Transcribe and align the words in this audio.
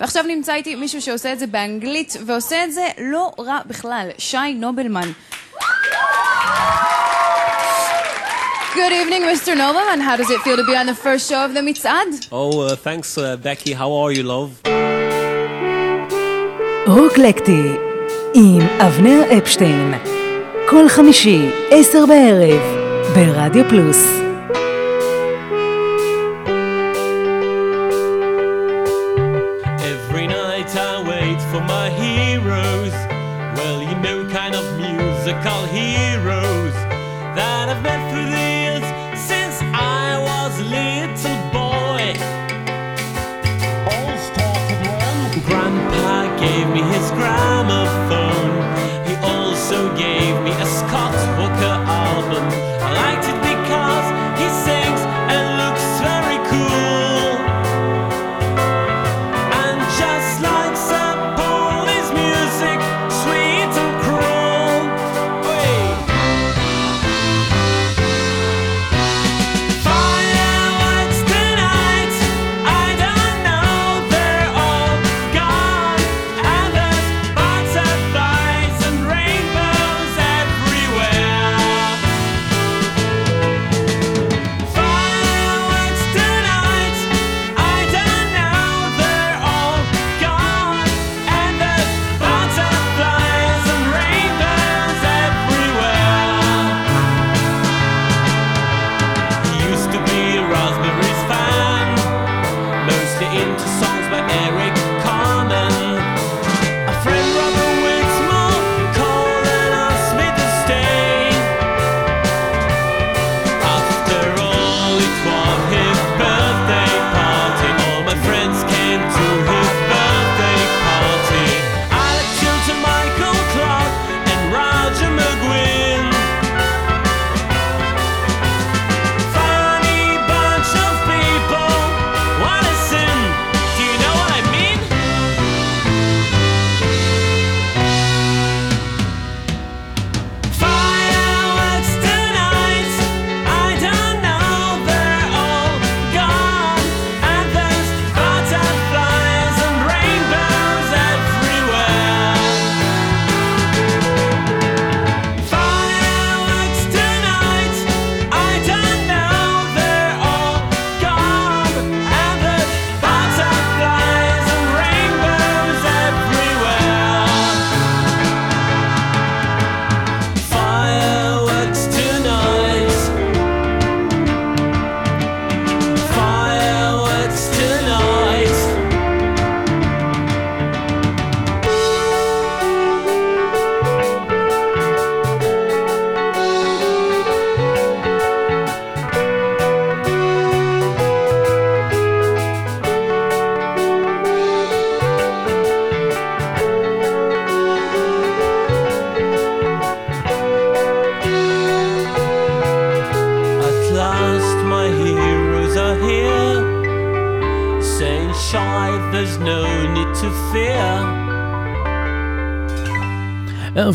ועכשיו 0.00 0.24
נמצא 0.28 0.54
איתי 0.54 0.74
מישהו 0.74 1.02
שעושה 1.02 1.32
את 1.32 1.38
זה 1.38 1.46
באנגלית, 1.46 2.16
ועושה 2.26 2.64
את 2.64 2.72
זה 2.72 2.86
לא 2.98 3.32
רע 3.38 3.58
בכלל, 3.66 4.08
שי 4.18 4.54
נובלמן. 4.54 5.12
Good 8.74 8.92
evening, 8.92 9.22
Mr. 9.32 9.52
Nobleman. 9.62 10.00
How 10.08 10.16
does 10.16 10.30
it 10.30 10.40
feel 10.44 10.56
to 10.62 10.66
be 10.70 10.76
on 10.76 10.86
the 10.92 10.98
first 11.06 11.24
show 11.30 11.40
of 11.46 11.54
the 11.54 11.62
Mitzad? 11.68 12.28
Oh, 12.30 12.60
uh, 12.60 12.76
thanks, 12.76 13.16
uh, 13.16 13.36
Becky. 13.48 13.72
How 13.72 13.90
are 14.02 14.12
you, 14.12 14.22
love? 14.22 14.70
רוקלקטי 16.86 17.62
עם 18.34 18.60
אבנר 18.80 19.38
אפשטיין 19.38 19.94
כל 20.68 20.88
חמישי, 20.88 21.50
עשר 21.70 22.06
בערב, 22.06 22.60
ברדיו 23.14 23.64
פלוס. 23.68 24.25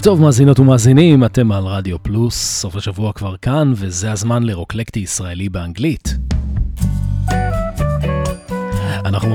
ערב 0.01 0.06
טוב 0.06 0.22
מאזינות 0.22 0.59
ומאזינים, 0.59 1.25
אתם 1.25 1.51
על 1.51 1.63
רדיו 1.63 2.03
פלוס, 2.03 2.35
סוף 2.62 2.75
השבוע 2.75 3.13
כבר 3.13 3.38
כאן, 3.38 3.73
וזה 3.75 4.12
הזמן 4.12 4.44
לרוקלקטי 4.44 5.00
ישראלי 5.00 5.50
באנגלית. 5.50 6.17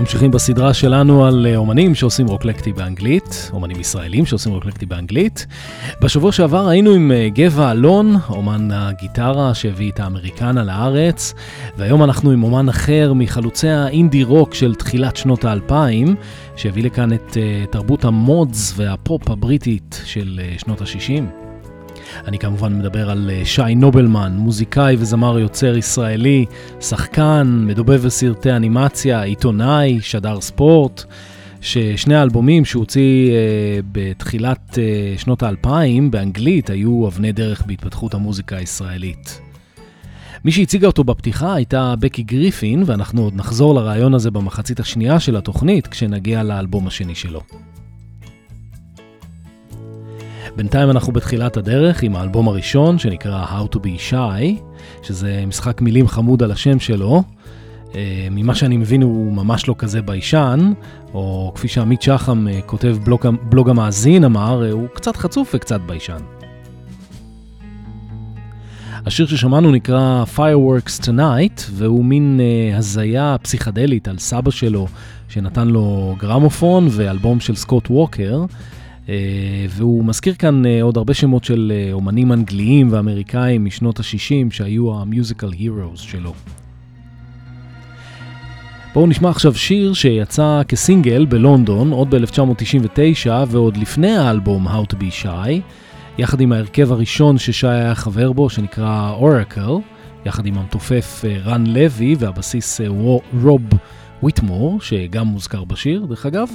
ממשיכים 0.07 0.31
בסדרה 0.31 0.75
שלנו 0.75 1.27
על 1.27 1.47
אה, 1.47 1.57
אומנים 1.57 1.95
שעושים 1.95 2.27
רוקלקטי 2.27 2.73
באנגלית, 2.73 3.51
אומנים 3.53 3.81
ישראלים 3.81 4.27
שעושים 4.27 4.53
רוקלקטי 4.53 4.87
באנגלית. 4.87 5.47
בשבוע 6.03 6.33
שעבר 6.33 6.69
היינו 6.69 6.91
עם 6.91 7.13
אה, 7.13 7.29
גבע 7.29 7.71
אלון, 7.71 8.17
אומן 8.29 8.69
הגיטרה 8.73 9.55
שהביא 9.55 9.91
את 9.91 10.01
האמריקנה 10.01 10.65
לארץ, 10.65 11.35
והיום 11.77 12.05
אנחנו 12.05 12.31
עם 12.31 12.43
אומן 12.43 12.69
אחר 12.69 13.13
מחלוצי 13.15 13.69
האינדי 13.69 14.25
רוק 14.25 14.55
של 14.55 14.75
תחילת 14.75 15.17
שנות 15.17 15.45
האלפיים, 15.45 16.17
שהביא 16.57 16.85
לכאן 16.85 17.13
את 17.13 17.37
אה, 17.37 17.65
תרבות 17.71 18.05
המודס 18.05 18.75
והפופ 18.77 19.31
הבריטית 19.31 20.03
של 20.05 20.41
שנות 20.59 20.81
ה-60. 20.81 21.46
אני 22.27 22.39
כמובן 22.39 22.79
מדבר 22.79 23.11
על 23.11 23.31
אה, 23.33 23.45
שי 23.45 23.75
נובלמן, 23.77 24.33
מוזיקאי 24.37 24.97
וזמר 24.99 25.39
יוצר 25.39 25.77
ישראלי, 25.77 26.45
שחקן, 26.81 27.65
מדובב 27.67 28.03
בסרטי 28.07 28.53
אנימציה, 28.53 29.23
עיתונאי, 29.23 29.99
שדר 30.01 30.41
ספורט, 30.41 31.05
ששני 31.61 32.15
האלבומים 32.15 32.65
שהוא 32.65 32.81
הוציא 32.81 33.31
אה, 33.31 33.79
בתחילת 33.93 34.79
אה, 34.79 35.19
שנות 35.19 35.43
האלפיים 35.43 36.11
באנגלית 36.11 36.71
היו 36.71 37.09
אבני 37.09 37.33
דרך 37.33 37.63
בהתפתחות 37.67 38.15
המוזיקה 38.15 38.57
הישראלית. 38.57 39.41
מי 40.45 40.53
שהציגה 40.53 40.87
אותו 40.87 41.05
בפתיחה 41.05 41.55
הייתה 41.55 41.95
בקי 42.01 42.23
גריפין, 42.23 42.83
ואנחנו 42.87 43.23
עוד 43.23 43.35
נחזור 43.35 43.75
לרעיון 43.75 44.15
הזה 44.15 44.31
במחצית 44.31 44.81
השנייה 44.81 45.21
של 45.21 45.37
התוכנית, 45.37 45.87
כשנגיע 45.87 46.43
לאלבום 46.43 46.87
השני 46.87 47.15
שלו. 47.15 47.41
בינתיים 50.57 50.91
אנחנו 50.91 51.13
בתחילת 51.13 51.57
הדרך 51.57 52.03
עם 52.03 52.17
האלבום 52.17 52.49
הראשון 52.49 52.99
שנקרא 52.99 53.45
How 53.45 53.75
to 53.75 53.79
be 53.79 54.11
shy, 54.11 54.63
שזה 55.03 55.45
משחק 55.47 55.81
מילים 55.81 56.09
חמוד 56.09 56.43
על 56.43 56.51
השם 56.51 56.79
שלו. 56.79 57.23
אה, 57.95 58.29
ממה 58.31 58.55
שאני 58.55 58.77
מבין 58.77 59.03
הוא 59.03 59.33
ממש 59.33 59.69
לא 59.69 59.75
כזה 59.79 60.03
ביישן, 60.03 60.73
או 61.15 61.53
כפי 61.55 61.69
שעמית 61.69 62.03
שחם 62.03 62.49
אה, 62.49 62.61
כותב 62.67 62.97
בלוג, 63.05 63.27
בלוג 63.43 63.71
המאזין 63.71 64.25
אמר, 64.25 64.65
אה, 64.65 64.71
הוא 64.71 64.89
קצת 64.95 65.17
חצוף 65.17 65.51
וקצת 65.55 65.81
ביישן. 65.81 66.21
השיר 69.07 69.27
ששמענו 69.27 69.73
נקרא 69.73 70.25
Fireworks 70.37 71.03
Tonight, 71.05 71.63
והוא 71.73 72.05
מין 72.05 72.41
uh, 72.41 72.77
הזיה 72.77 73.37
פסיכדלית 73.43 74.09
על 74.09 74.19
סבא 74.19 74.51
שלו, 74.51 74.87
שנתן 75.29 75.69
לו 75.69 76.17
גרמופון 76.19 76.89
ואלבום 76.91 77.41
של 77.41 77.57
סקוט 77.57 77.91
ווקר. 77.91 78.45
Uh, 79.07 79.09
והוא 79.69 80.05
מזכיר 80.05 80.35
כאן 80.35 80.63
uh, 80.65 80.69
עוד 80.83 80.97
הרבה 80.97 81.15
שמות 81.15 81.45
של 81.45 81.73
uh, 81.73 81.93
אומנים 81.93 82.33
אנגליים 82.33 82.89
ואמריקאים 82.91 83.65
משנות 83.65 84.01
ה-60 84.01 84.51
שהיו 84.51 85.01
המיוזיקל 85.01 85.53
הירוס 85.53 86.01
שלו. 86.01 86.33
בואו 88.97 89.07
נשמע 89.07 89.31
עכשיו 89.31 89.55
שיר 89.55 89.95
שיצא 89.95 90.63
כסינגל 90.69 91.27
בלונדון 91.27 91.91
עוד 91.91 92.15
ב-1999 92.15 93.31
ועוד 93.49 93.77
לפני 93.77 94.17
האלבום 94.17 94.69
How 94.69 94.93
to 94.93 94.97
be 94.97 95.25
Shy, 95.25 95.51
יחד 96.19 96.41
עם 96.41 96.53
ההרכב 96.53 96.93
הראשון 96.93 97.39
ששי 97.39 97.67
היה 97.69 97.95
חבר 97.95 98.33
בו 98.33 98.51
שנקרא 98.51 99.15
Oracle, 99.21 99.81
יחד 100.25 100.47
עם 100.47 100.59
המתופף 100.59 101.25
אה, 101.25 101.37
רן 101.45 101.67
לוי 101.67 102.17
והבסיס 102.19 102.81
אה, 102.81 102.87
רוב 103.43 103.63
ויטמור, 104.23 104.81
שגם 104.81 105.27
מוזכר 105.27 105.65
בשיר 105.65 106.07
דרך 106.07 106.27
אגב. 106.27 106.49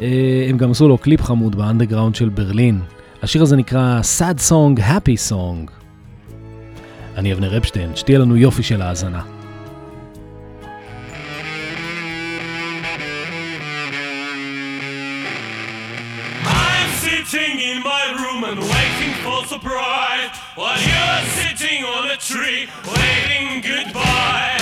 אה, 0.00 0.46
הם 0.48 0.56
גם 0.56 0.70
עשו 0.70 0.88
לו 0.88 0.98
קליפ 0.98 1.22
חמוד 1.22 1.56
באנדרגראונד 1.56 2.14
של 2.14 2.28
ברלין. 2.28 2.80
השיר 3.22 3.42
הזה 3.42 3.56
נקרא 3.56 4.00
Sad 4.18 4.50
Song 4.50 4.80
Happy 4.80 5.30
Song. 5.30 5.70
אני 7.16 7.32
אבנר 7.32 7.56
אפשטיין, 7.56 7.96
שתהיה 7.96 8.18
לנו 8.18 8.36
יופי 8.36 8.62
של 8.62 8.82
האזנה. 8.82 9.22
sitting 17.32 17.58
in 17.70 17.78
my 17.82 18.04
room 18.20 18.40
and 18.50 18.58
surprise 19.54 20.30
while 20.54 20.80
you're 20.88 21.22
sitting 21.38 21.84
on 21.84 22.10
a 22.10 22.16
tree 22.16 22.68
waving 22.84 23.62
goodbye. 23.62 24.58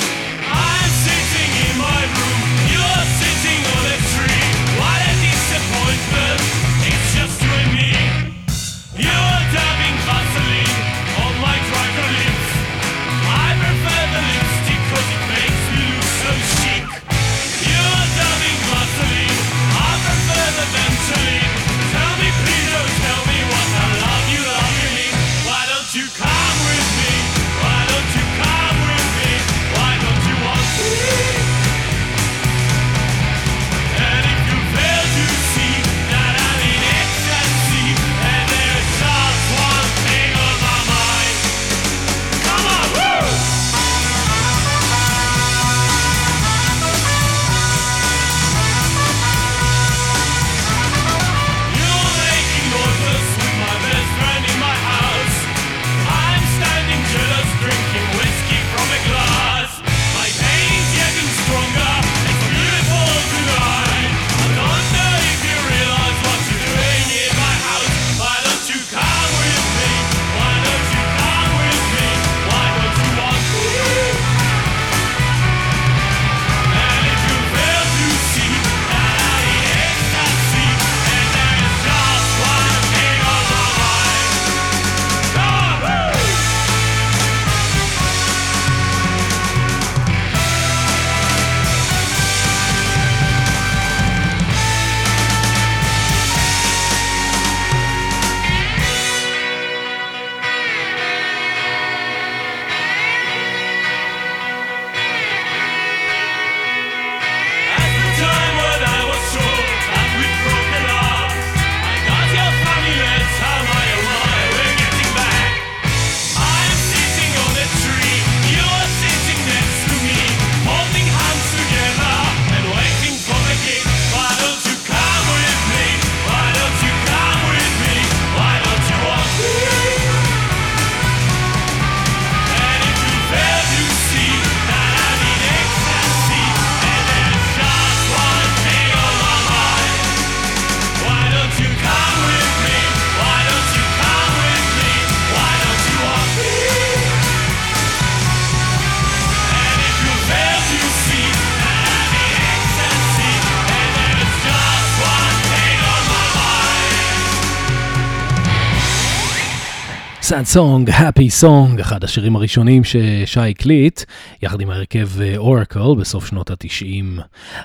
Sad 160.34 160.56
Song, 160.56 160.90
Happy 160.90 161.42
Song, 161.42 161.80
אחד 161.80 162.04
השירים 162.04 162.36
הראשונים 162.36 162.84
ששי 162.84 163.40
הקליט, 163.40 164.02
יחד 164.42 164.60
עם 164.60 164.70
ההרכב 164.70 165.08
אורקל 165.36 165.94
בסוף 165.98 166.26
שנות 166.26 166.50
התשעים. 166.50 167.18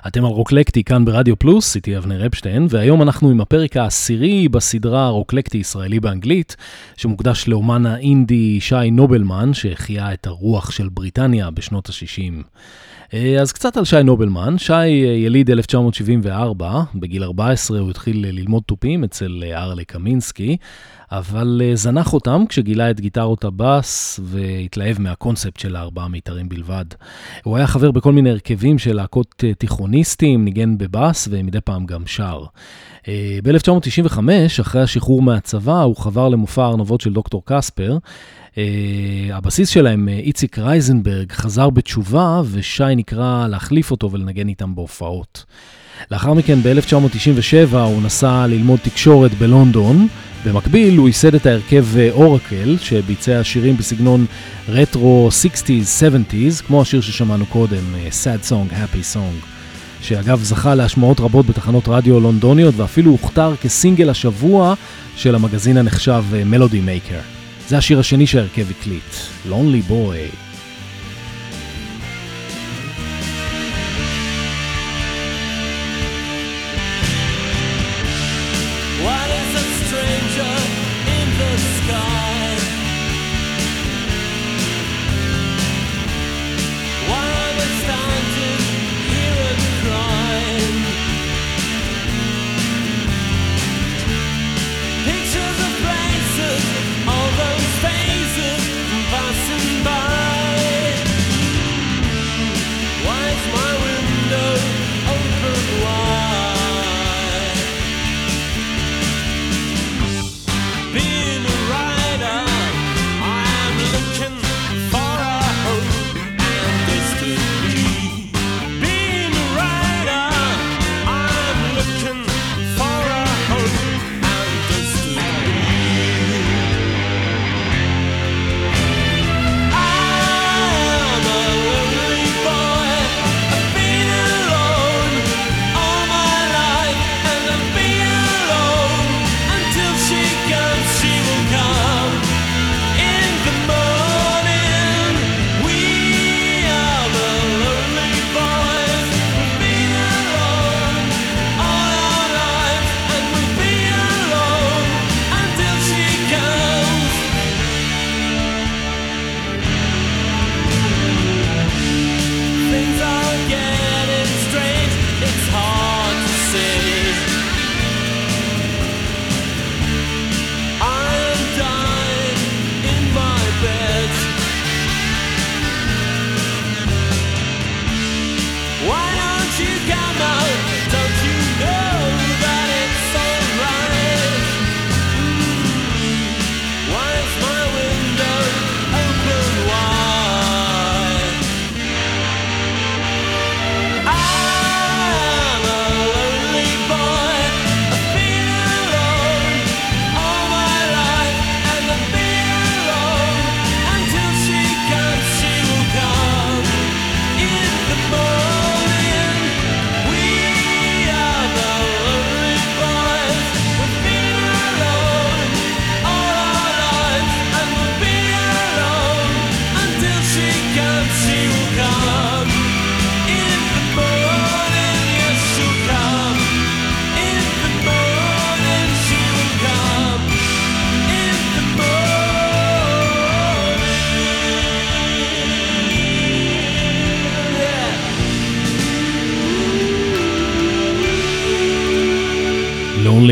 אתם 0.08 0.26
על 0.26 0.32
רוקלקטי 0.32 0.84
כאן 0.84 1.06
ברדיו 1.06 1.40
פלוס, 1.40 1.76
איתי 1.76 1.98
אבנר 1.98 2.26
אפשטיין, 2.26 2.68
והיום 2.70 3.02
אנחנו 3.02 3.30
עם 3.30 3.42
הפרק 3.42 3.78
העשירי 3.78 4.50
בסדרה 4.50 5.10
רוקלקטי 5.10 5.58
ישראלי 5.58 6.00
באנגלית, 6.00 6.56
שמוקדש 6.98 7.48
לאומן 7.48 7.86
האינדי 7.86 8.60
שי 8.62 8.92
נובלמן, 8.92 9.54
שהחיה 9.54 10.14
את 10.14 10.28
הרוח 10.28 10.72
של 10.72 10.90
בריטניה 10.90 11.50
בשנות 11.52 11.90
ה-60. 11.90 12.44
אז 13.14 13.52
קצת 13.52 13.78
על 13.78 13.86
שי 13.86 14.04
נובלמן, 14.04 14.58
שי 14.58 14.74
אה, 14.74 14.88
יליד 14.88 15.50
1974, 15.50 16.82
בגיל 16.96 17.24
14 17.24 17.80
הוא 17.80 17.90
התחיל 17.90 18.26
אה, 18.26 18.32
ללמוד 18.32 18.64
תופים 18.66 19.04
אצל 19.04 19.44
אה, 19.44 19.64
ארלה 19.64 19.84
קמינסקי, 19.84 20.58
אבל 21.12 21.62
אה, 21.64 21.76
זנח 21.76 22.14
אותם 22.14 22.44
כשגילה 22.50 22.92
את 22.92 23.00
גיטרות 23.00 23.44
הבאס 23.44 24.20
והתלהב 24.24 25.02
מהקונספט 25.02 25.60
של 25.60 25.76
הארבעה 25.76 26.08
מיתרים 26.08 26.50
בלבד. 26.50 26.86
הוא 27.44 27.58
היה 27.58 27.68
חבר 27.68 27.92
בכל 27.92 28.12
מיני 28.12 28.30
הרכבים 28.30 28.80
של 28.80 28.96
להקות 28.96 29.44
אה, 29.44 29.54
תיכוניסטים, 29.54 30.46
ניגן 30.46 30.78
בבאס 30.78 31.28
ומדי 31.32 31.62
פעם 31.62 31.86
גם 31.86 32.08
שר. 32.08 32.44
אה, 33.08 33.40
ב-1995, 33.44 34.20
אחרי 34.62 34.82
השחרור 34.82 35.22
מהצבא, 35.22 35.82
הוא 35.82 35.96
חבר 35.96 36.30
למופע 36.30 36.64
הארנבות 36.64 37.02
של 37.02 37.14
דוקטור 37.14 37.42
קספר. 37.46 37.98
Uh, 38.54 38.58
הבסיס 39.34 39.70
שלהם, 39.70 40.10
אה, 40.10 40.14
איציק 40.14 40.60
רייזנברג, 40.60 41.32
חזר 41.32 41.70
בתשובה, 41.70 42.42
ושי 42.52 42.96
נקרא 42.96 43.48
להחליף 43.48 43.92
אותו 43.92 44.12
ולנגן 44.12 44.48
איתם 44.48 44.76
בהופעות. 44.76 45.46
לאחר 46.12 46.34
מכן, 46.34 46.60
ב-1997, 46.64 47.76
הוא 47.76 48.02
נסע 48.02 48.48
ללמוד 48.48 48.80
תקשורת 48.80 49.34
בלונדון. 49.34 50.08
במקביל, 50.46 50.98
הוא 50.98 51.08
ייסד 51.08 51.36
את 51.36 51.46
ההרכב 51.46 51.86
אורקל, 52.12 52.78
שביצע 52.82 53.44
שירים 53.44 53.78
בסגנון 53.78 54.26
רטרו 54.70 55.30
60's, 55.30 56.02
70's, 56.02 56.64
כמו 56.68 56.82
השיר 56.82 57.02
ששמענו 57.02 57.46
קודם, 57.46 57.96
אה, 57.96 58.08
Sad 58.08 58.50
Song, 58.50 58.74
Happy 58.74 59.16
Song. 59.16 59.46
שאגב 60.02 60.44
זכה 60.44 60.76
להשמעות 60.76 61.20
רבות 61.20 61.46
בתחנות 61.46 61.88
רדיו 61.88 62.20
לונדוניות 62.20 62.76
ואפילו 62.78 63.12
הוכתר 63.12 63.56
כסינגל 63.62 64.10
השבוע 64.10 64.74
של 65.16 65.36
המגזין 65.36 65.78
הנחשב 65.78 66.24
מלודי 66.46 66.82
מייקר. 66.82 67.39
זה 67.70 67.78
השיר 67.78 68.00
השני 68.00 68.28
שההרכב 68.28 68.66
הקליט, 68.70 69.14
Lonely 69.50 69.92
Boy. 69.92 70.49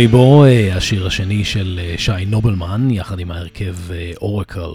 Lonely 0.07 0.13
Boy, 0.13 0.77
השיר 0.77 1.07
השני 1.07 1.45
של 1.45 1.79
אה, 1.83 1.93
שי 1.97 2.25
נובלמן, 2.27 2.91
יחד 2.91 3.19
עם 3.19 3.31
ההרכב 3.31 3.75
אורקל. 4.21 4.71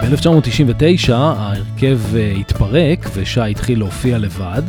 ב-1999 0.00 1.12
ההרכב 1.12 2.00
אה, 2.16 2.32
התפרק 2.40 3.10
ושי 3.14 3.40
התחיל 3.40 3.78
להופיע 3.78 4.18
לבד. 4.18 4.62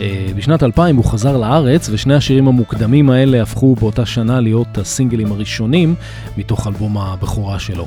אה, 0.00 0.26
בשנת 0.36 0.62
2000 0.62 0.96
הוא 0.96 1.04
חזר 1.04 1.36
לארץ 1.36 1.88
ושני 1.92 2.14
השירים 2.14 2.48
המוקדמים 2.48 3.10
האלה 3.10 3.42
הפכו 3.42 3.74
באותה 3.74 4.06
שנה 4.06 4.40
להיות 4.40 4.78
הסינגלים 4.78 5.32
הראשונים 5.32 5.94
מתוך 6.36 6.66
אלבום 6.66 6.98
הבכורה 6.98 7.58
שלו. 7.58 7.86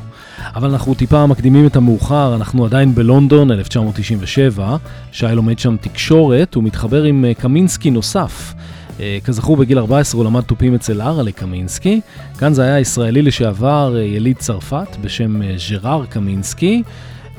אבל 0.56 0.70
אנחנו 0.70 0.94
טיפה 0.94 1.26
מקדימים 1.26 1.68
את 1.68 1.76
המאוחר, 1.76 2.36
אנחנו 2.36 2.66
עדיין 2.66 2.96
בלונדון, 2.96 3.52
1997, 3.52 4.78
שי 5.12 5.26
לומד 5.34 5.60
שם 5.60 5.76
תקשורת, 5.82 6.56
הוא 6.56 6.64
מתחבר 6.64 7.04
עם 7.04 7.26
אה, 7.26 7.34
קמינסקי 7.34 7.92
נוסף. 7.92 8.54
אה, 9.00 9.18
כזכור, 9.24 9.58
בגיל 9.58 9.80
14 9.80 10.22
הוא 10.22 10.26
למד 10.26 10.42
תופים 10.42 10.76
אצל 10.76 11.02
ארלה 11.02 11.32
קמינסקי. 11.32 12.02
כאן 12.38 12.54
זה 12.54 12.64
היה 12.64 12.80
ישראלי 12.80 13.22
לשעבר, 13.22 13.96
אה, 13.98 14.02
יליד 14.02 14.38
צרפת, 14.38 14.88
בשם 15.02 15.58
ז'רר 15.58 16.06
קמינסקי, 16.06 16.84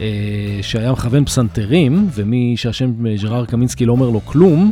אה, 0.01 0.07
שהיה 0.63 0.93
מכוון 0.93 1.25
פסנתרים, 1.25 2.09
ומי 2.15 2.55
שהשם 2.57 2.93
ז'רר 3.17 3.45
קמינסקי 3.45 3.87
לא 3.87 3.93
אומר 3.93 4.11
לו 4.11 4.21
כלום, 4.25 4.71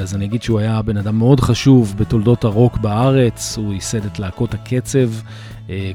אז 0.00 0.14
אני 0.14 0.24
אגיד 0.24 0.42
שהוא 0.42 0.58
היה 0.58 0.82
בן 0.82 0.96
אדם 0.96 1.18
מאוד 1.18 1.40
חשוב 1.40 1.94
בתולדות 1.98 2.44
הרוק 2.44 2.78
בארץ, 2.78 3.58
הוא 3.58 3.74
ייסד 3.74 4.04
את 4.04 4.18
להקות 4.18 4.54
הקצב, 4.54 5.10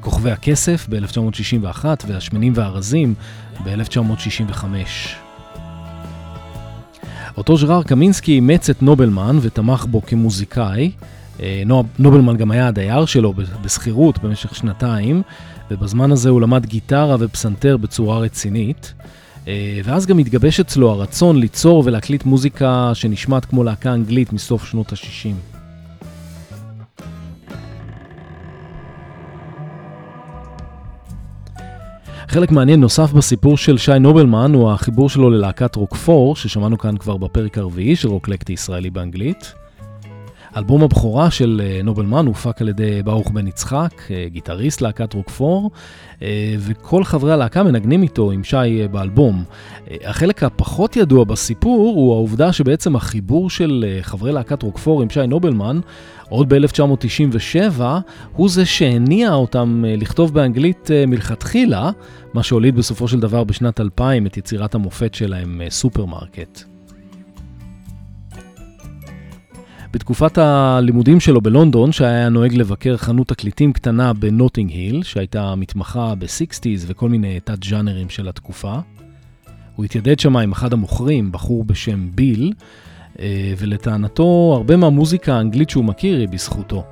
כוכבי 0.02 0.32
הכסף 0.32 0.88
ב-1961 0.90 1.86
והשמנים 2.08 2.54
והרזים 2.56 3.14
ב-1965. 3.64 5.23
אותו 7.38 7.58
ז'רר 7.58 7.84
קמינסקי 7.84 8.32
אימץ 8.32 8.70
את 8.70 8.82
נובלמן 8.82 9.38
ותמך 9.42 9.86
בו 9.86 10.02
כמוזיקאי. 10.02 10.92
אה, 11.40 11.64
נו- 11.66 11.84
נובלמן 12.00 12.38
גם 12.38 12.52
היה 12.52 12.68
הדייר 12.68 13.06
שלו 13.06 13.34
בשכירות 13.62 14.24
במשך 14.24 14.56
שנתיים, 14.56 15.22
ובזמן 15.72 16.12
הזה 16.12 16.30
הוא 16.30 16.42
למד 16.42 16.66
גיטרה 16.66 17.16
ופסנתר 17.20 17.78
בצורה 17.78 18.18
רצינית. 18.20 18.94
אה, 19.48 19.80
ואז 19.84 20.06
גם 20.06 20.18
התגבש 20.18 20.60
אצלו 20.60 20.90
הרצון 20.92 21.40
ליצור 21.40 21.84
ולהקליט 21.86 22.26
מוזיקה 22.26 22.92
שנשמעת 22.94 23.46
כמו 23.46 23.64
להקה 23.64 23.94
אנגלית 23.94 24.34
מסוף 24.34 24.66
שנות 24.66 24.94
ה-60. 24.94 25.53
חלק 32.28 32.52
מעניין 32.52 32.82
נוסף 32.82 33.12
בסיפור 33.12 33.58
של 33.58 33.78
שי 33.78 34.00
נובלמן 34.00 34.54
הוא 34.54 34.72
החיבור 34.72 35.10
שלו 35.10 35.30
ללהקת 35.30 35.76
רוקפור, 35.76 36.36
ששמענו 36.36 36.78
כאן 36.78 36.98
כבר 36.98 37.18
בפרק 37.18 37.58
הרביעי 37.58 37.96
של 37.96 38.08
רוקלקטי 38.08 38.54
ישראלי 38.54 38.90
באנגלית. 38.90 39.54
אלבום 40.58 40.84
הבכורה 40.84 41.32
של 41.32 41.62
אה, 41.64 41.82
נובלמן 41.84 42.26
הופק 42.26 42.62
על 42.62 42.70
ידי 42.70 43.04
ברוך 43.04 43.32
בן 43.32 43.48
יצחק, 43.48 43.94
אה, 44.12 44.26
גיטריסט 44.28 44.82
להקת 44.82 45.14
רוקפור, 45.14 45.72
אה, 46.22 46.56
וכל 46.60 47.04
חברי 47.04 47.34
הלהקה 47.34 47.64
מנגנים 47.64 48.04
איתו 48.04 48.32
עם 48.32 48.44
שי 48.44 48.88
באלבום. 48.92 49.44
החלק 50.04 50.44
הפחות 50.44 50.96
ידוע 50.96 51.24
בסיפור 51.24 51.94
הוא 51.96 52.14
העובדה 52.14 52.54
שבעצם 52.54 52.96
החיבור 52.96 53.50
של 53.50 53.86
חברי 54.02 54.32
להקת 54.32 54.64
רוקפור 54.64 55.02
עם 55.02 55.10
שי 55.10 55.28
נובלמן, 55.28 55.80
עוד 56.30 56.54
ב-1997, 56.54 57.82
הוא 58.34 58.50
זה 58.50 58.66
שהניע 58.66 59.34
אותם 59.34 59.84
אה, 59.88 59.96
לכתוב 59.96 60.34
באנגלית 60.34 60.92
אה, 60.92 61.06
מלכתחילה, 61.06 61.92
מה 62.34 62.44
שהוליד 62.44 62.76
בסופו 62.76 63.08
של 63.08 63.20
דבר 63.20 63.44
בשנת 63.44 63.80
2000 63.80 64.28
את 64.28 64.38
יצירת 64.38 64.76
המופת 64.76 65.14
שלהם, 65.14 65.62
אה, 65.62 65.70
סופרמרקט. 65.70 66.64
בתקופת 69.94 70.38
הלימודים 70.38 71.20
שלו 71.20 71.42
בלונדון, 71.42 71.92
שי 71.92 72.11
היה 72.11 72.30
נוהג 72.30 72.54
לבקר 72.54 72.98
חנות 72.98 73.28
תקליטים 73.28 73.74
קטנה 73.74 74.14
בנוטינג 74.14 74.72
היל, 74.72 75.04
שהייתה 75.04 75.56
מתמחה 75.56 76.16
ב-60's 76.16 76.84
וכל 76.88 77.10
מיני 77.10 77.40
תת-ג'אנרים 77.40 78.10
של 78.10 78.28
התקופה. 78.28 78.80
הוא 79.76 79.86
התיידד 79.86 80.20
שם 80.20 80.38
עם 80.38 80.52
אחד 80.52 80.74
המוכרים, 80.74 81.32
בחור 81.32 81.64
בשם 81.64 82.10
ביל, 82.16 82.54
ולטענתו, 83.58 84.54
הרבה 84.56 84.78
מהמוזיקה 84.78 85.36
האנגלית 85.36 85.70
שהוא 85.70 85.86
מכיר 85.86 86.20
היא 86.20 86.28
בזכותו. 86.28 86.84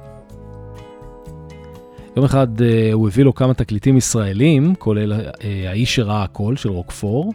יום 2.15 2.25
אחד 2.25 2.61
אה, 2.61 2.89
הוא 2.93 3.07
הביא 3.07 3.23
לו 3.23 3.35
כמה 3.35 3.53
תקליטים 3.53 3.97
ישראלים, 3.97 4.75
כולל 4.75 5.13
אה, 5.13 5.29
האיש 5.69 5.95
שראה 5.95 6.23
הכל 6.23 6.55
של 6.55 6.69
רוקפור, 6.69 7.33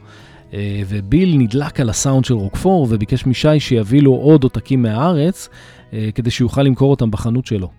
וביל 0.86 1.36
נדלק 1.38 1.80
על 1.80 1.90
הסאונד 1.90 2.24
של 2.24 2.34
רוקפור 2.34 2.86
וביקש 2.90 3.26
משי 3.26 3.60
שיביא 3.60 4.02
לו 4.02 4.12
עוד 4.14 4.42
עותקים 4.42 4.82
מהארץ, 4.82 5.48
כדי 6.14 6.30
שיוכל 6.30 6.62
למכור 6.62 6.90
אותם 6.90 7.10
בחנות 7.10 7.46
שלו. 7.46 7.70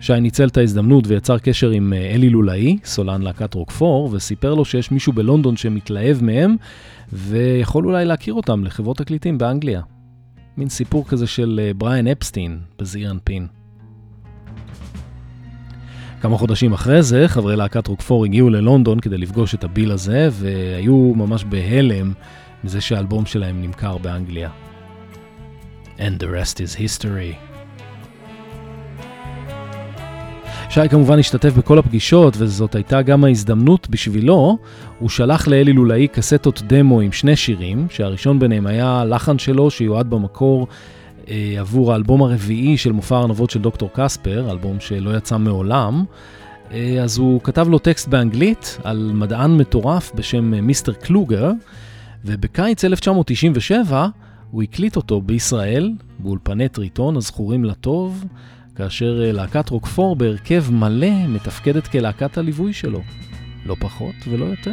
שי 0.00 0.20
ניצל 0.20 0.48
את 0.48 0.56
ההזדמנות 0.56 1.06
ויצר 1.06 1.38
קשר 1.38 1.70
עם 1.70 1.92
אלי 1.92 2.30
לולאי, 2.30 2.78
סולן 2.84 3.22
להקת 3.22 3.54
רוקפור, 3.54 4.08
וסיפר 4.12 4.54
לו 4.54 4.64
שיש 4.64 4.90
מישהו 4.90 5.12
בלונדון 5.12 5.56
שמתלהב 5.56 6.24
מהם, 6.24 6.56
ויכול 7.12 7.86
אולי 7.86 8.04
להכיר 8.04 8.34
אותם 8.34 8.64
לחברות 8.64 8.96
תקליטים 8.96 9.38
באנגליה. 9.38 9.82
מין 10.56 10.68
סיפור 10.68 11.06
כזה 11.08 11.26
של 11.26 11.70
בריאן 11.76 12.06
אפסטין 12.06 12.58
בזעיר 12.78 13.10
אנפין. 13.10 13.46
כמה 16.20 16.38
חודשים 16.38 16.72
אחרי 16.72 17.02
זה, 17.02 17.24
חברי 17.28 17.56
להקת 17.56 17.86
רוקפור 17.86 18.24
הגיעו 18.24 18.50
ללונדון 18.50 19.00
כדי 19.00 19.18
לפגוש 19.18 19.54
את 19.54 19.64
הביל 19.64 19.90
הזה, 19.90 20.28
והיו 20.32 21.12
ממש 21.16 21.44
בהלם 21.44 22.12
מזה 22.64 22.80
שהאלבום 22.80 23.26
שלהם 23.26 23.62
נמכר 23.62 23.98
באנגליה. 23.98 24.50
And 25.98 26.22
the 26.22 26.26
rest 26.26 26.56
is 26.56 26.76
history. 26.76 27.47
שי 30.70 30.88
כמובן 30.88 31.18
השתתף 31.18 31.52
בכל 31.56 31.78
הפגישות, 31.78 32.34
וזאת 32.38 32.74
הייתה 32.74 33.02
גם 33.02 33.24
ההזדמנות 33.24 33.88
בשבילו. 33.90 34.58
הוא 34.98 35.08
שלח 35.08 35.48
לאלי 35.48 35.72
לולאי 35.72 36.08
קסטות 36.08 36.62
דמו 36.66 37.00
עם 37.00 37.12
שני 37.12 37.36
שירים, 37.36 37.86
שהראשון 37.90 38.38
ביניהם 38.38 38.66
היה 38.66 39.04
לחן 39.04 39.38
שלו 39.38 39.70
שיועד 39.70 40.10
במקור 40.10 40.66
אה, 41.28 41.54
עבור 41.58 41.92
האלבום 41.92 42.22
הרביעי 42.22 42.76
של 42.76 42.92
מופע 42.92 43.16
הארנבות 43.16 43.50
של 43.50 43.60
דוקטור 43.60 43.90
קספר, 43.94 44.50
אלבום 44.50 44.80
שלא 44.80 45.16
יצא 45.16 45.38
מעולם. 45.38 46.04
אה, 46.72 47.02
אז 47.02 47.18
הוא 47.18 47.40
כתב 47.40 47.68
לו 47.68 47.78
טקסט 47.78 48.08
באנגלית 48.08 48.78
על 48.84 49.10
מדען 49.14 49.56
מטורף 49.56 50.12
בשם 50.14 50.54
אה, 50.54 50.60
מיסטר 50.60 50.92
קלוגר, 50.92 51.52
ובקיץ 52.24 52.84
1997 52.84 54.08
הוא 54.50 54.62
הקליט 54.62 54.96
אותו 54.96 55.20
בישראל, 55.20 55.92
באולפני 56.18 56.68
טריטון 56.68 57.16
הזכורים 57.16 57.64
לטוב. 57.64 58.24
כאשר 58.78 59.22
אה, 59.24 59.32
להקת 59.32 59.68
רוקפור 59.68 60.16
בהרכב 60.16 60.64
מלא 60.70 61.26
מתפקדת 61.28 61.86
כלהקת 61.86 62.38
הליווי 62.38 62.72
שלו, 62.72 63.02
לא 63.66 63.76
פחות 63.78 64.14
ולא 64.28 64.44
יותר. 64.44 64.72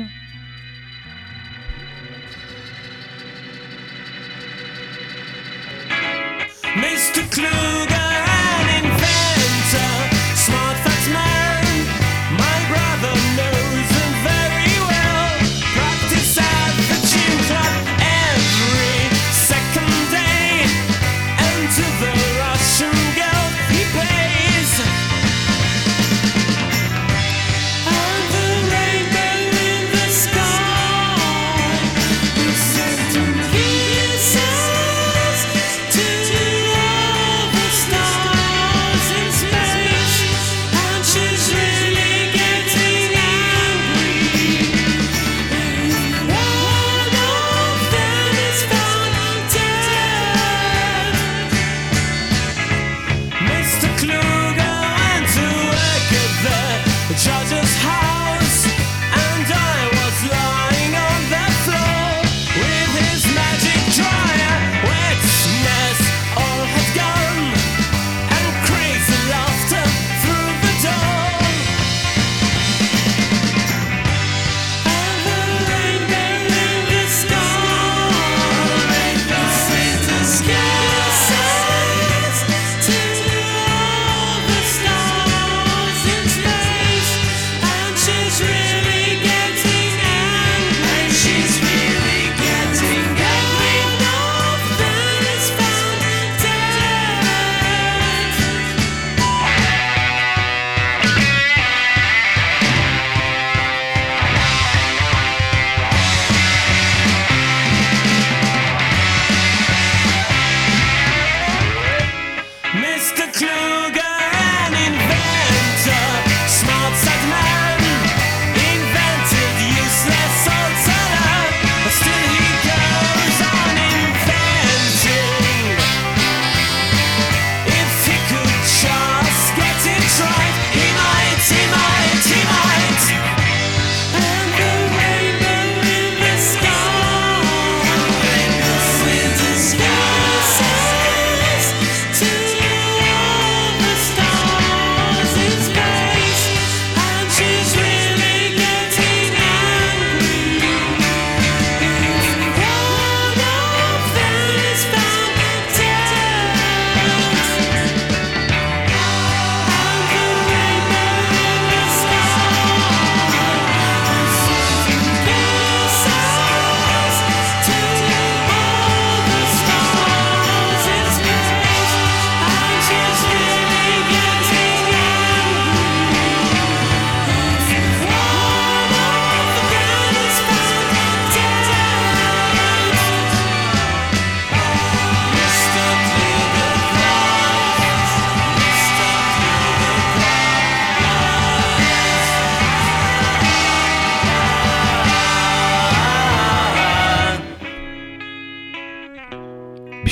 Mr. 6.76 7.36
Kluger 7.36 8.05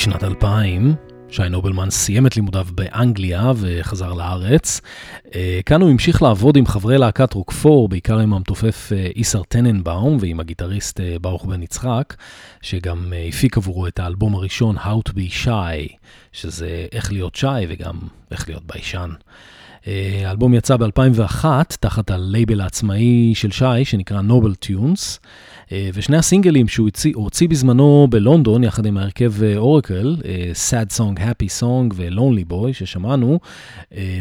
בשנת 0.04 0.24
2000. 0.24 0.94
שי 1.28 1.48
נובלמן 1.50 1.90
סיים 1.90 2.26
את 2.26 2.36
לימודיו 2.36 2.66
באנגליה 2.74 3.52
וחזר 3.56 4.12
לארץ. 4.12 4.80
אה, 5.34 5.60
כאן 5.66 5.82
הוא 5.82 5.90
המשיך 5.90 6.22
לעבוד 6.22 6.56
עם 6.56 6.66
חברי 6.66 6.98
להקת 6.98 7.32
רוקפור, 7.32 7.88
בעיקר 7.88 8.18
עם 8.18 8.34
המתופף 8.34 8.92
אה, 8.92 9.06
איסר 9.16 9.42
טננבאום 9.42 10.18
ועם 10.20 10.40
הגיטריסט 10.40 11.00
אה, 11.00 11.16
ברוך 11.20 11.44
בן 11.44 11.62
יצחק, 11.62 12.14
שגם 12.62 13.12
הפיק 13.28 13.56
עבורו 13.56 13.86
את 13.86 13.98
האלבום 13.98 14.34
הראשון, 14.34 14.76
How 14.76 15.08
to 15.08 15.12
be 15.12 15.44
Shy, 15.44 15.96
שזה 16.32 16.86
איך 16.92 17.12
להיות 17.12 17.34
שי 17.34 17.46
וגם 17.68 17.98
איך 18.30 18.48
להיות 18.48 18.62
ביישן. 18.66 19.10
האלבום 20.24 20.54
יצא 20.54 20.76
ב-2001 20.76 21.44
תחת 21.80 22.10
הלייבל 22.10 22.60
העצמאי 22.60 23.32
של 23.34 23.50
שי, 23.50 23.84
שנקרא 23.84 24.20
Noble 24.20 24.54
Tunes. 24.54 25.20
אה, 25.72 25.90
ושני 25.94 26.16
הסינגלים 26.16 26.68
שהוא 26.68 26.86
הוציא, 26.86 27.12
הוציא 27.14 27.48
בזמנו 27.48 28.06
בלונדון, 28.10 28.64
יחד 28.64 28.86
עם 28.86 28.96
ההרכב 28.96 29.32
אורקל, 29.56 30.16
אה, 30.24 30.30
אה, 30.30 30.52
Sad 30.52 30.96
Song, 30.96 31.18
Happy 31.18 31.60
Song 31.60 31.94
ו-Lonely 31.94 32.52
Boy, 32.52 32.72
ששמענו, 32.72 33.38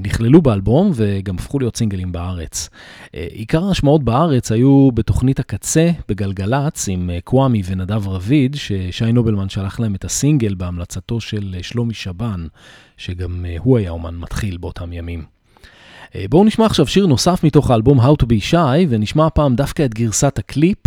נכללו 0.01 0.41
באלבום 0.41 0.91
וגם 0.95 1.35
הפכו 1.35 1.59
להיות 1.59 1.77
סינגלים 1.77 2.11
בארץ. 2.11 2.69
עיקר 3.13 3.63
ההשמעות 3.63 4.03
בארץ 4.03 4.51
היו 4.51 4.89
בתוכנית 4.93 5.39
הקצה 5.39 5.91
בגלגלצ 6.09 6.87
עם 6.87 7.09
קוואמי 7.23 7.61
ונדב 7.65 8.07
רביד, 8.07 8.55
ששי 8.55 9.11
נובלמן 9.11 9.49
שלח 9.49 9.79
להם 9.79 9.95
את 9.95 10.05
הסינגל 10.05 10.55
בהמלצתו 10.55 11.21
של 11.21 11.55
שלומי 11.61 11.93
שבן, 11.93 12.45
שגם 12.97 13.45
הוא 13.59 13.77
היה 13.77 13.89
אומן 13.91 14.15
מתחיל 14.15 14.57
באותם 14.57 14.93
ימים. 14.93 15.32
אה, 16.15 16.25
בואו 16.29 16.43
נשמע 16.43 16.65
עכשיו 16.65 16.87
שיר 16.87 17.05
נוסף 17.05 17.43
מתוך 17.43 17.71
האלבום 17.71 17.99
How 17.99 18.13
to 18.23 18.25
be 18.25 18.51
Shy, 18.51 18.87
ונשמע 18.89 19.25
הפעם 19.25 19.55
דווקא 19.55 19.85
את 19.85 19.93
גרסת 19.93 20.37
הקליפ. 20.37 20.77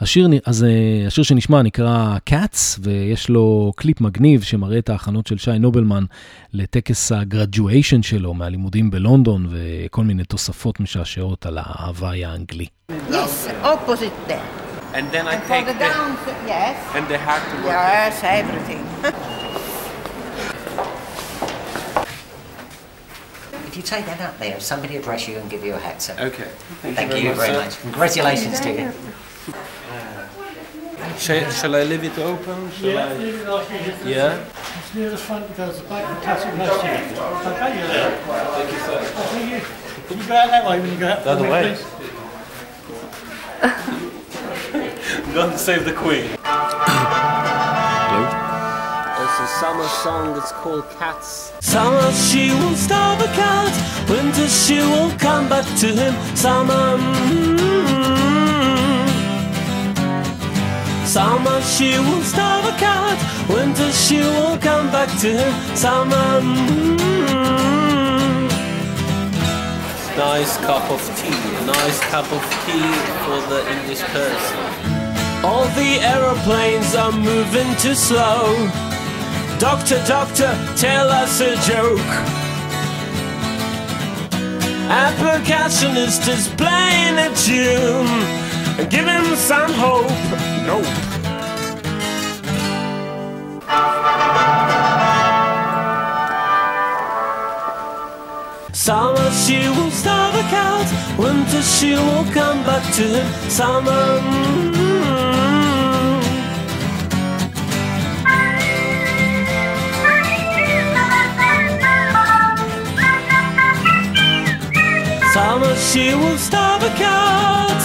השיר, 0.00 0.28
אז, 0.46 0.64
אה, 0.64 1.06
השיר 1.06 1.24
שנשמע 1.24 1.62
נקרא 1.62 2.16
Cats, 2.30 2.78
ויש 2.80 3.28
לו 3.28 3.72
קליפ 3.76 4.00
מגניב 4.00 4.42
שמראה 4.42 4.78
את 4.78 4.88
ההכנות 4.88 5.26
של 5.26 5.38
שי 5.38 5.58
נובלמן 5.58 6.04
לטקס 6.52 7.12
הגרדואשן 7.12 8.02
שלו 8.02 8.34
מהלימודים 8.34 8.90
בלונדון, 8.90 9.46
וכל 9.50 10.04
מיני 10.04 10.24
תוספות 10.24 10.80
משעשעות 10.80 11.46
על 11.46 11.58
ההוואי 11.60 12.24
האנגלי. 12.24 12.66
Yes, 13.10 13.48
opposite 13.62 14.28
there. 14.28 14.64
And 14.94 15.06
then 15.12 15.26
I 15.26 15.34
And 15.34 15.42
take 15.52 15.66
the 15.66 15.72
the, 15.72 15.78
down, 15.88 16.08
yes. 16.46 16.76
and 16.96 17.04
the 17.12 17.18
hat 17.26 17.42
to 17.50 17.56
work. 17.64 17.74
Yes, 17.74 18.22
everything. 18.22 18.82
If 23.74 23.78
you 23.78 23.82
take 23.82 24.06
that 24.06 24.20
up 24.20 24.38
there, 24.38 24.60
somebody 24.60 24.96
address 24.98 25.26
you 25.26 25.36
and 25.36 25.50
give 25.50 25.64
you 25.64 25.74
a 25.74 25.78
hat, 25.78 26.00
sir. 26.00 26.14
Okay. 26.16 26.48
Thank, 26.80 26.94
Thank 26.96 27.24
you 27.24 27.34
very 27.34 27.56
much. 27.56 27.80
Congratulations 27.80 28.60
to 28.60 28.70
you. 28.70 28.92
Shall, 31.18 31.50
shall 31.50 31.74
I 31.74 31.82
leave 31.82 32.04
it 32.04 32.16
open? 32.20 32.70
Shall 32.70 32.96
I? 32.96 33.14
Yeah. 34.04 34.44
It's 34.78 34.94
near 34.94 35.10
the 35.10 35.16
front 35.16 35.48
because 35.48 35.82
the 35.82 35.88
back 35.88 36.08
of 36.08 36.14
the 36.14 36.22
classic 36.22 36.56
last 36.56 36.84
year. 36.84 37.02
Okay, 37.50 37.74
yeah. 37.76 38.14
Thank 38.54 38.70
you, 38.70 38.78
sir. 38.78 39.00
Oh, 39.02 39.26
thank 39.32 39.50
you. 39.50 39.60
Can 40.06 40.18
you 40.18 40.28
go 40.28 40.34
out 40.36 40.50
that 40.50 40.64
way 40.70 40.80
when 40.80 40.92
you 40.92 40.98
go 41.00 41.08
out? 41.08 41.24
The 41.24 41.30
other 41.30 41.50
way. 41.50 41.74
please? 41.74 41.84
I'm 45.26 45.34
going 45.34 45.50
to 45.50 45.58
save 45.58 45.84
the 45.84 45.94
queen. 45.94 46.30
It's 48.22 48.43
a 49.40 49.46
summer 49.46 49.88
song, 49.88 50.36
it's 50.36 50.52
called 50.52 50.88
Cats. 50.98 51.52
Summer 51.60 52.12
she 52.12 52.50
will 52.50 52.76
starve 52.76 53.20
a 53.20 53.26
cat, 53.34 53.72
winter 54.08 54.48
she 54.48 54.78
will 54.78 55.10
come 55.18 55.48
back 55.48 55.66
to 55.80 55.88
him. 55.88 56.14
Summer, 56.36 56.98
mm, 56.98 57.58
summer 61.06 61.60
she 61.62 61.98
will 61.98 62.22
starve 62.22 62.66
a 62.66 62.76
cat, 62.78 63.18
winter 63.48 63.90
she 63.92 64.18
will 64.18 64.56
come 64.58 64.90
back 64.92 65.08
to 65.20 65.28
him. 65.40 65.76
Summer, 65.76 66.40
mm, 66.40 66.98
nice 70.16 70.56
cup 70.58 70.88
of 70.90 71.02
tea, 71.18 71.66
nice 71.66 72.00
cup 72.12 72.30
of 72.30 72.42
tea 72.64 72.92
for 73.24 73.40
the 73.50 73.60
English 73.74 74.02
person. 74.14 74.94
All 75.42 75.66
the 75.80 75.98
aeroplanes 76.00 76.94
are 76.94 77.12
moving 77.12 77.74
too 77.76 77.94
slow. 77.94 78.70
Doctor, 79.58 80.02
doctor, 80.06 80.52
tell 80.76 81.08
us 81.08 81.40
a 81.40 81.54
joke. 81.66 82.00
Our 84.90 85.12
percussionist 85.12 86.28
is 86.28 86.48
playing 86.48 87.18
a 87.18 87.30
tune. 87.34 88.88
Give 88.90 89.06
him 89.06 89.36
some 89.36 89.72
hope. 89.72 90.10
Nope. 90.66 90.84
Summer 98.72 99.30
she 99.30 99.68
will 99.70 99.90
starve 99.90 100.34
a 100.34 100.42
cat, 100.50 101.18
winter 101.18 101.62
she 101.62 101.94
will 101.94 102.24
come 102.34 102.62
back 102.64 102.84
to 102.94 103.02
him. 103.02 103.50
Summer. 103.50 104.20
Mm. 104.20 104.73
Summer 115.34 115.74
she 115.74 116.14
will 116.14 116.38
starve 116.38 116.84
a 116.84 116.90
cat. 116.90 117.80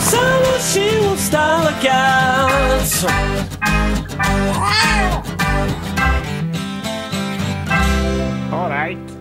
Summer 0.00 0.58
she 0.60 0.96
will 1.00 1.16
starve 1.16 1.66
a 1.66 1.72
cat. 1.80 3.02
All 8.52 8.68
right. 8.70 9.11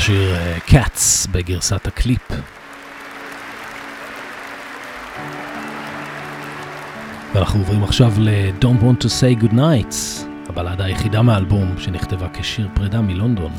השיר 0.00 0.34
אה, 0.34 0.58
Cats 0.68 1.30
בגרסת 1.30 1.86
הקליפ. 1.86 2.22
ואנחנו 7.34 7.60
עוברים 7.60 7.84
עכשיו 7.84 8.12
ל-Don't 8.18 8.82
Want 8.82 9.04
to 9.04 9.06
Say 9.06 9.42
Good 9.42 9.52
Nights, 9.52 10.26
הבלדה 10.48 10.84
היחידה 10.84 11.22
מהאלבום 11.22 11.74
שנכתבה 11.78 12.28
כשיר 12.32 12.68
פרידה 12.74 13.00
מלונדון. 13.00 13.52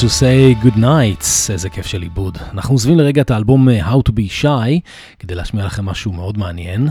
To 0.00 0.08
say 0.08 0.54
good 0.64 0.76
nights, 0.76 1.52
איזה 1.52 1.68
כיף 1.68 1.86
של 1.86 2.02
עיבוד. 2.02 2.38
אנחנו 2.52 2.74
עוזבים 2.74 2.98
לרגע 2.98 3.22
את 3.22 3.30
האלבום 3.30 3.68
אה, 3.68 3.90
How 3.90 3.98
to 4.08 4.12
be 4.12 4.42
shy, 4.42 4.80
כדי 5.18 5.34
להשמיע 5.34 5.64
לכם 5.64 5.84
משהו 5.84 6.12
מאוד 6.12 6.38
מעניין. 6.38 6.88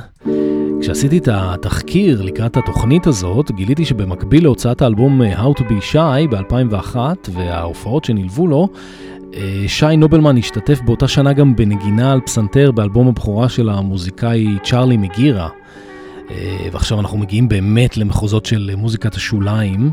כשעשיתי 0.82 1.18
את 1.18 1.28
התחקיר 1.32 2.22
לקראת 2.22 2.58
התוכנית 2.58 3.08
הזאת, 3.08 3.52
גיליתי 3.52 3.86
שבמקביל 3.86 4.44
להוצאת 4.44 4.82
האלבום 4.82 5.22
אה, 5.22 5.44
How 5.44 5.60
to 5.60 5.62
be 5.62 5.94
shy 5.94 6.28
ב-2001 6.30 6.98
וההופעות 7.34 8.06
שנלוו 8.06 8.48
לו, 8.48 8.68
אה, 9.34 9.64
שי 9.68 9.98
נובלמן 9.98 10.38
השתתף 10.38 10.82
באותה 10.82 11.08
שנה 11.08 11.34
גם 11.34 11.56
בנגינה 11.56 12.12
על 12.12 12.22
פסנתר 12.22 12.72
באלבום 12.72 13.08
הבכורה 13.08 13.50
של 13.50 13.70
המוזיקאי 13.70 14.58
צ'ארלי 14.64 14.98
מגירה. 14.98 15.50
ועכשיו 16.72 17.00
אנחנו 17.00 17.18
מגיעים 17.18 17.50
באמת 17.50 17.98
למחוזות 17.98 18.46
של 18.46 18.72
מוזיקת 18.78 19.16
השוליים. 19.16 19.92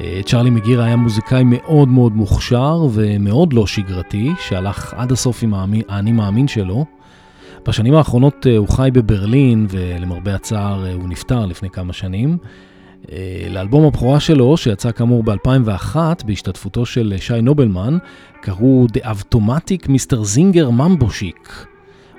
אה, 0.00 0.20
צ'ארלי 0.24 0.50
מגירה 0.50 0.84
היה 0.84 0.96
מוזיקאי 0.96 1.42
מאוד 1.44 1.88
מאוד 1.88 2.16
מוכשר 2.16 2.86
ומאוד 2.92 3.52
לא 3.52 3.66
שגרתי, 3.66 4.32
שהלך 4.40 4.94
עד 4.96 5.12
הסוף 5.12 5.42
עם 5.42 5.54
האני 5.88 6.12
מאמין 6.12 6.48
שלו. 6.48 6.84
בשנים 7.66 7.94
האחרונות 7.94 8.46
אה, 8.46 8.56
הוא 8.56 8.68
חי 8.68 8.90
בברלין, 8.92 9.66
ולמרבה 9.70 10.34
הצער 10.34 10.86
אה, 10.86 10.92
הוא 10.94 11.08
נפטר 11.08 11.46
לפני 11.46 11.70
כמה 11.70 11.92
שנים. 11.92 12.36
לאלבום 13.50 13.84
הבכורה 13.84 14.20
שלו, 14.20 14.56
שיצא 14.56 14.92
כאמור 14.92 15.22
ב-2001, 15.22 15.96
בהשתתפותו 16.26 16.86
של 16.86 17.14
שי 17.16 17.42
נובלמן, 17.42 17.98
קראו 18.40 18.86
Da 18.92 19.04
Abtomatic 19.04 19.86
Meisterzinger 19.86 20.16
Mambo 20.36 20.80
Chic. 20.80 21.52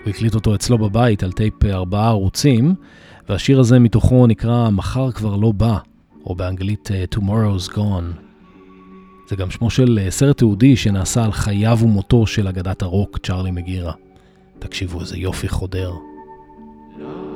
הוא 0.03 0.09
הקליט 0.09 0.35
אותו 0.35 0.55
אצלו 0.55 0.77
בבית 0.77 1.23
על 1.23 1.31
טייפ 1.31 1.65
ארבעה 1.65 2.07
ערוצים, 2.07 2.75
והשיר 3.29 3.59
הזה 3.59 3.79
מתוכו 3.79 4.27
נקרא 4.27 4.69
"מחר 4.69 5.11
כבר 5.11 5.35
לא 5.35 5.51
בא". 5.51 5.77
או 6.25 6.35
באנגלית 6.35 6.89
uh, 6.91 7.17
Tomorrow's 7.17 7.71
Gone. 7.71 8.19
זה 9.29 9.35
גם 9.35 9.51
שמו 9.51 9.69
של 9.69 9.99
uh, 10.07 10.11
סרט 10.11 10.37
תיעודי 10.37 10.75
שנעשה 10.75 11.25
על 11.25 11.31
חייו 11.31 11.77
ומותו 11.81 12.27
של 12.27 12.47
אגדת 12.47 12.81
הרוק 12.81 13.17
צ'ארלי 13.17 13.51
מגירה. 13.51 13.93
תקשיבו, 14.59 15.01
איזה 15.01 15.17
יופי 15.17 15.47
חודר. 15.47 15.91
Gone, 15.91 17.32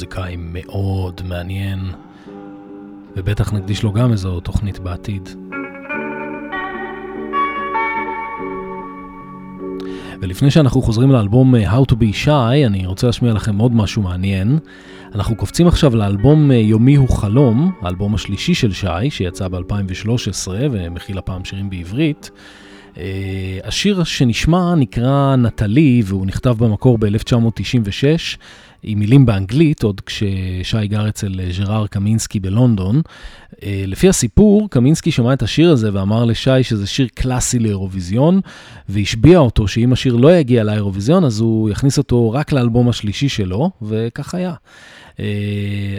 מוזיקאי 0.00 0.36
מאוד 0.38 1.20
מעניין, 1.24 1.78
ובטח 3.16 3.52
נקדיש 3.52 3.82
לו 3.82 3.92
גם 3.92 4.12
איזו 4.12 4.40
תוכנית 4.40 4.78
בעתיד. 4.78 5.28
ולפני 10.20 10.50
שאנחנו 10.50 10.82
חוזרים 10.82 11.10
לאלבום 11.10 11.54
אה, 11.54 11.78
How 11.78 11.84
to 11.92 11.94
be 11.94 12.26
shy, 12.26 12.66
אני 12.66 12.86
רוצה 12.86 13.06
להשמיע 13.06 13.32
לכם 13.32 13.58
עוד 13.58 13.74
משהו 13.74 14.02
מעניין. 14.02 14.58
אנחנו 15.14 15.36
קופצים 15.36 15.66
עכשיו 15.66 15.96
לאלבום 15.96 16.50
אה, 16.50 16.56
יומי 16.56 16.94
הוא 16.94 17.08
חלום, 17.08 17.72
האלבום 17.82 18.14
השלישי 18.14 18.54
של 18.54 18.72
שי, 18.72 19.10
שיצא 19.10 19.48
ב-2013 19.48 20.48
ומכיל 20.70 21.18
הפעם 21.18 21.44
שירים 21.44 21.70
בעברית. 21.70 22.30
Uh, 22.94 22.98
השיר 23.64 24.04
שנשמע 24.04 24.74
נקרא 24.74 25.36
נטלי 25.36 26.02
והוא 26.04 26.26
נכתב 26.26 26.54
במקור 26.58 26.98
ב-1996 26.98 28.38
עם 28.82 28.98
מילים 28.98 29.26
באנגלית, 29.26 29.82
עוד 29.82 30.00
כששי 30.00 30.86
גר 30.86 31.08
אצל 31.08 31.40
ז'רר 31.50 31.86
קמינסקי 31.86 32.40
בלונדון. 32.40 33.02
אה, 33.62 33.84
לפי 33.86 34.08
הסיפור, 34.08 34.70
קמינסקי 34.70 35.10
שמע 35.10 35.32
את 35.32 35.42
השיר 35.42 35.70
הזה 35.70 35.90
ואמר 35.92 36.24
לשי 36.24 36.62
שזה 36.62 36.86
שיר 36.86 37.08
קלאסי 37.14 37.58
לאירוויזיון, 37.58 38.40
והשביע 38.88 39.38
אותו 39.38 39.68
שאם 39.68 39.92
השיר 39.92 40.16
לא 40.16 40.36
יגיע 40.36 40.64
לאירוויזיון, 40.64 41.24
אז 41.24 41.40
הוא 41.40 41.70
יכניס 41.70 41.98
אותו 41.98 42.30
רק 42.30 42.52
לאלבום 42.52 42.88
השלישי 42.88 43.28
שלו, 43.28 43.70
וכך 43.82 44.34
היה. 44.34 44.54
Uh, 45.10 45.22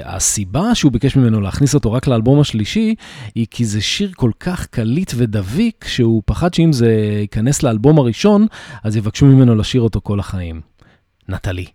הסיבה 0.04 0.76
שהוא 0.76 0.92
ביקש 0.92 1.16
ממנו 1.16 1.42
להכניס 1.42 1.76
אותו 1.76 1.92
רק 1.92 2.08
לאלבום 2.08 2.40
השלישי, 2.40 2.96
היא 3.36 3.48
כי 3.52 3.66
זה 3.66 3.82
שיר 3.82 4.12
כל 4.16 4.32
כך 4.40 4.66
קליט 4.66 5.12
ודביק, 5.16 5.86
שהוא 5.88 6.22
פחד 6.26 6.54
שאם 6.54 6.74
זה 6.74 6.92
ייכנס 7.22 7.64
לאלבום 7.64 8.00
הראשון, 8.00 8.48
אז 8.84 8.96
יבקשו 8.96 9.26
ממנו 9.26 9.56
לשיר 9.56 9.82
אותו 9.82 10.02
כל 10.04 10.20
החיים. 10.20 10.62
נטלי. 11.30 11.66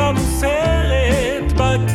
המוסרת 0.00 1.52
בגן. 1.52 1.89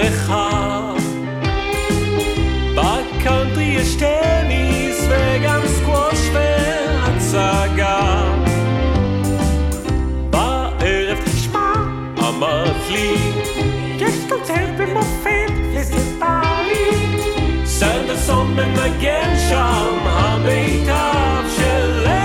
לבריכה 0.00 0.92
בקאנטרי 2.74 3.64
יש 3.64 3.94
טניס 3.94 5.06
וגם 5.08 5.60
סקווש 5.66 6.28
והצגה. 6.32 8.22
בערב 10.30 11.18
תשמע, 11.24 11.72
אמרת 12.18 12.88
לי 12.90 13.14
יש 13.96 14.14
קונצרט 14.28 14.68
במופת 14.78 15.52
וזה 15.74 16.18
בא 16.18 16.62
לי. 16.66 17.66
סנדרסון 17.66 18.54
מנגן 18.54 19.34
שם 19.48 19.98
המיטב 20.04 21.44
של 21.56 22.19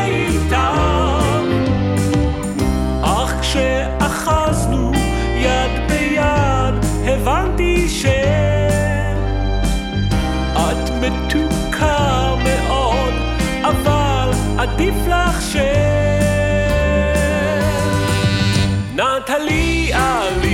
מתוקה 11.05 12.35
מאוד 12.43 13.13
אבל 13.63 14.29
עדיף 14.57 14.95
לך 15.07 15.41
ש... 15.41 15.55
נטלי 18.95 19.93
עלי 19.93 20.44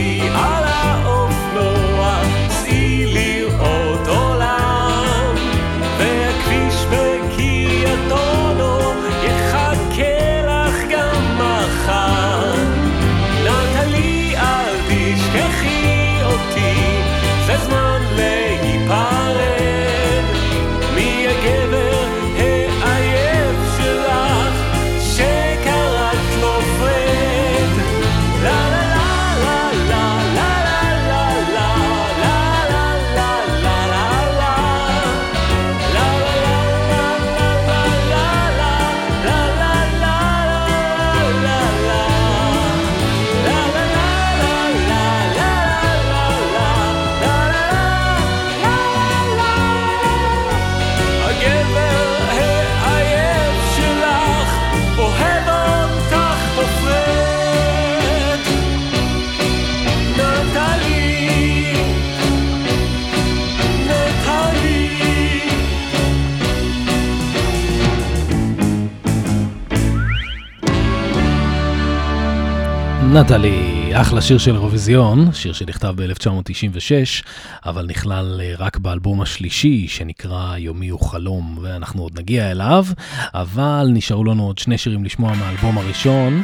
נטלי, 73.13 73.91
אחלה 73.93 74.21
שיר 74.21 74.37
של 74.37 74.53
אירוויזיון, 74.55 75.33
שיר 75.33 75.53
שנכתב 75.53 75.93
ב-1996, 75.95 77.23
אבל 77.65 77.85
נכלל 77.85 78.41
אה, 78.43 78.53
רק 78.57 78.77
באלבום 78.77 79.21
השלישי 79.21 79.87
שנקרא 79.87 80.57
יומי 80.57 80.89
הוא 80.89 80.99
חלום, 80.99 81.57
ואנחנו 81.61 82.03
עוד 82.03 82.19
נגיע 82.19 82.51
אליו, 82.51 82.85
אבל 83.33 83.87
נשארו 83.93 84.23
לנו 84.23 84.43
עוד 84.43 84.57
שני 84.57 84.77
שירים 84.77 85.03
לשמוע 85.03 85.33
מהאלבום 85.33 85.77
הראשון. 85.77 86.43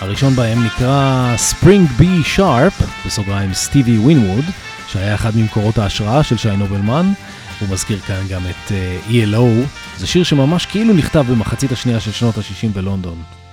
הראשון 0.00 0.34
בהם 0.34 0.64
נקרא 0.64 1.34
Spring 1.50 2.00
B 2.00 2.02
Sharp, 2.36 2.84
בסוגריים 3.06 3.54
סטיבי 3.54 3.98
ווינווד, 3.98 4.44
שהיה 4.88 5.14
אחד 5.14 5.36
ממקורות 5.36 5.78
ההשראה 5.78 6.22
של 6.22 6.36
שי 6.36 6.56
נובלמן. 6.56 7.12
הוא 7.60 7.68
מזכיר 7.68 7.98
כאן 7.98 8.22
גם 8.30 8.42
את 8.50 8.70
uh, 8.70 9.10
ELO, 9.10 9.68
זה 9.98 10.06
שיר 10.06 10.24
שממש 10.24 10.66
כאילו 10.66 10.94
נכתב 10.94 11.24
במחצית 11.30 11.72
השנייה 11.72 12.00
של 12.00 12.12
שנות 12.12 12.38
ה-60 12.38 12.68
בלונדון. 12.74 13.43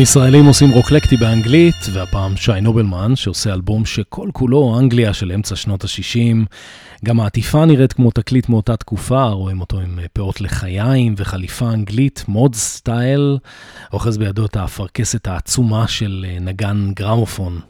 ישראלים 0.00 0.44
עושים 0.46 0.70
רוקלקטי 0.70 1.16
באנגלית, 1.16 1.74
והפעם 1.92 2.36
שי 2.36 2.60
נובלמן, 2.62 3.16
שעושה 3.16 3.52
אלבום 3.52 3.84
שכל 3.84 4.28
כולו 4.32 4.78
אנגליה 4.78 5.14
של 5.14 5.32
אמצע 5.32 5.56
שנות 5.56 5.84
ה-60. 5.84 6.46
גם 7.04 7.20
העטיפה 7.20 7.64
נראית 7.64 7.92
כמו 7.92 8.10
תקליט 8.10 8.48
מאותה 8.48 8.76
תקופה, 8.76 9.24
רואים 9.24 9.60
אותו 9.60 9.80
עם 9.80 9.98
פאות 10.12 10.40
לחיים 10.40 11.14
וחליפה 11.16 11.70
אנגלית, 11.70 12.24
מוד 12.28 12.54
סטייל, 12.54 13.38
אוחז 13.92 14.18
בידו 14.18 14.46
את 14.46 14.56
האפרכסת 14.56 15.26
העצומה 15.26 15.88
של 15.88 16.26
נגן 16.40 16.90
גרמופון. 16.96 17.60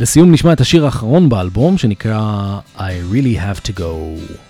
לסיום 0.00 0.32
נשמע 0.32 0.52
את 0.52 0.60
השיר 0.60 0.84
האחרון 0.84 1.28
באלבום, 1.28 1.78
שנקרא 1.78 2.58
I 2.76 3.12
really 3.12 3.36
have 3.36 3.68
to 3.68 3.80
go. 3.80 4.49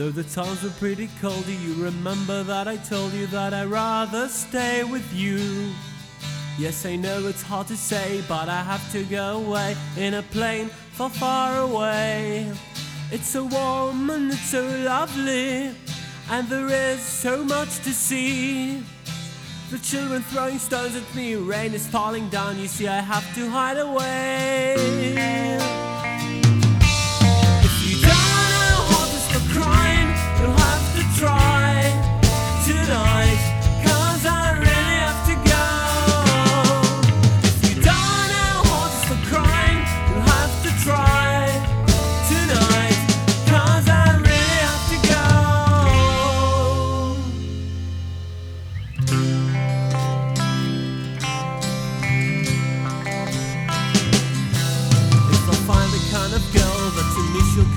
Though 0.00 0.08
the 0.08 0.24
times 0.24 0.62
were 0.62 0.70
pretty 0.78 1.10
cold, 1.20 1.44
do 1.44 1.52
you 1.52 1.84
remember 1.84 2.42
that 2.44 2.66
I 2.66 2.78
told 2.78 3.12
you 3.12 3.26
that 3.26 3.52
I'd 3.52 3.66
rather 3.66 4.28
stay 4.28 4.82
with 4.82 5.04
you? 5.12 5.70
Yes, 6.58 6.86
I 6.86 6.96
know 6.96 7.26
it's 7.26 7.42
hard 7.42 7.66
to 7.66 7.76
say, 7.76 8.24
but 8.26 8.48
I 8.48 8.62
have 8.62 8.80
to 8.92 9.04
go 9.04 9.44
away 9.44 9.76
in 9.98 10.14
a 10.14 10.22
plane 10.22 10.70
far, 10.92 11.10
far 11.10 11.58
away. 11.58 12.50
It's 13.12 13.28
so 13.28 13.44
warm 13.44 14.08
and 14.08 14.32
it's 14.32 14.48
so 14.48 14.62
lovely, 14.86 15.70
and 16.30 16.48
there 16.48 16.70
is 16.92 17.00
so 17.00 17.44
much 17.44 17.80
to 17.80 17.92
see. 17.92 18.82
The 19.70 19.78
children 19.80 20.22
throwing 20.22 20.58
stones 20.58 20.96
at 20.96 21.14
me, 21.14 21.34
rain 21.34 21.74
is 21.74 21.86
falling 21.86 22.30
down, 22.30 22.58
you 22.58 22.68
see, 22.68 22.88
I 22.88 23.00
have 23.00 23.34
to 23.34 23.50
hide 23.50 23.76
away. 23.76 25.60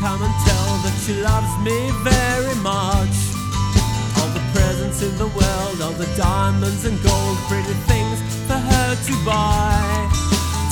Come 0.03 0.21
and 0.21 0.35
tell 0.43 0.71
that 0.83 0.95
she 0.99 1.15
loves 1.23 1.53
me 1.63 1.79
very 2.03 2.55
much. 2.59 3.15
All 4.19 4.27
the 4.35 4.43
presents 4.51 4.99
in 4.99 5.15
the 5.15 5.31
world, 5.31 5.79
all 5.79 5.95
the 5.95 6.11
diamonds 6.19 6.83
and 6.83 6.99
gold, 6.99 7.37
pretty 7.47 7.71
things 7.87 8.19
for 8.43 8.59
her 8.59 8.89
to 9.07 9.13
buy. 9.23 9.79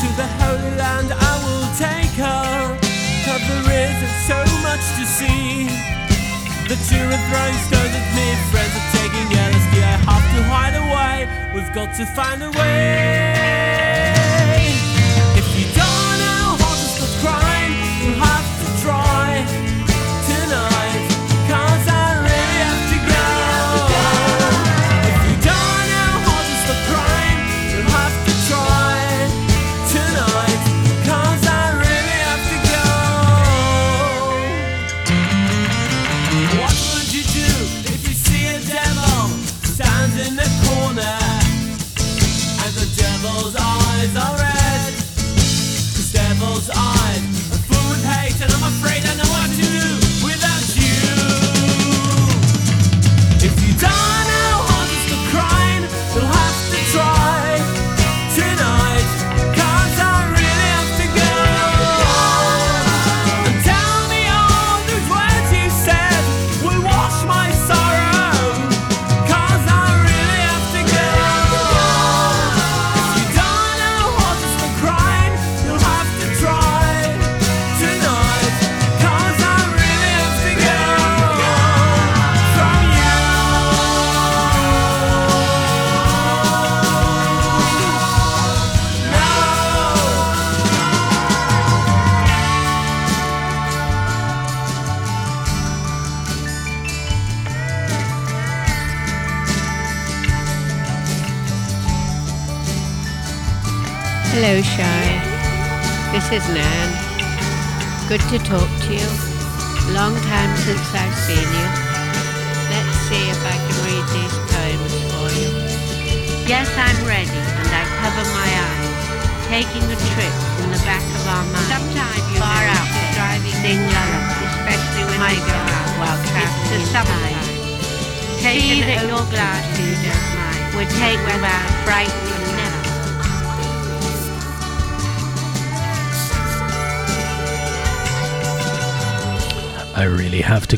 To 0.04 0.08
the 0.20 0.28
Holy 0.44 0.76
Land 0.76 1.16
I 1.16 1.34
will 1.48 1.70
take 1.80 2.16
her, 2.20 2.76
cause 3.24 3.44
there 3.48 3.88
is 3.88 3.96
so 4.28 4.40
much 4.68 4.84
to 5.00 5.04
see. 5.08 5.72
The 6.68 6.76
children 6.92 7.16
throwing 7.32 7.60
stones 7.72 7.96
at 7.96 8.08
me, 8.12 8.28
friends 8.52 8.76
are 8.76 8.90
taking 9.00 9.28
LSD, 9.32 9.76
I 9.80 9.96
have 10.12 10.28
to 10.36 10.40
hide 10.52 10.76
away, 10.76 11.16
we've 11.56 11.72
got 11.72 11.96
to 11.96 12.06
find 12.06 12.44
a 12.44 12.52
way. 12.60 13.41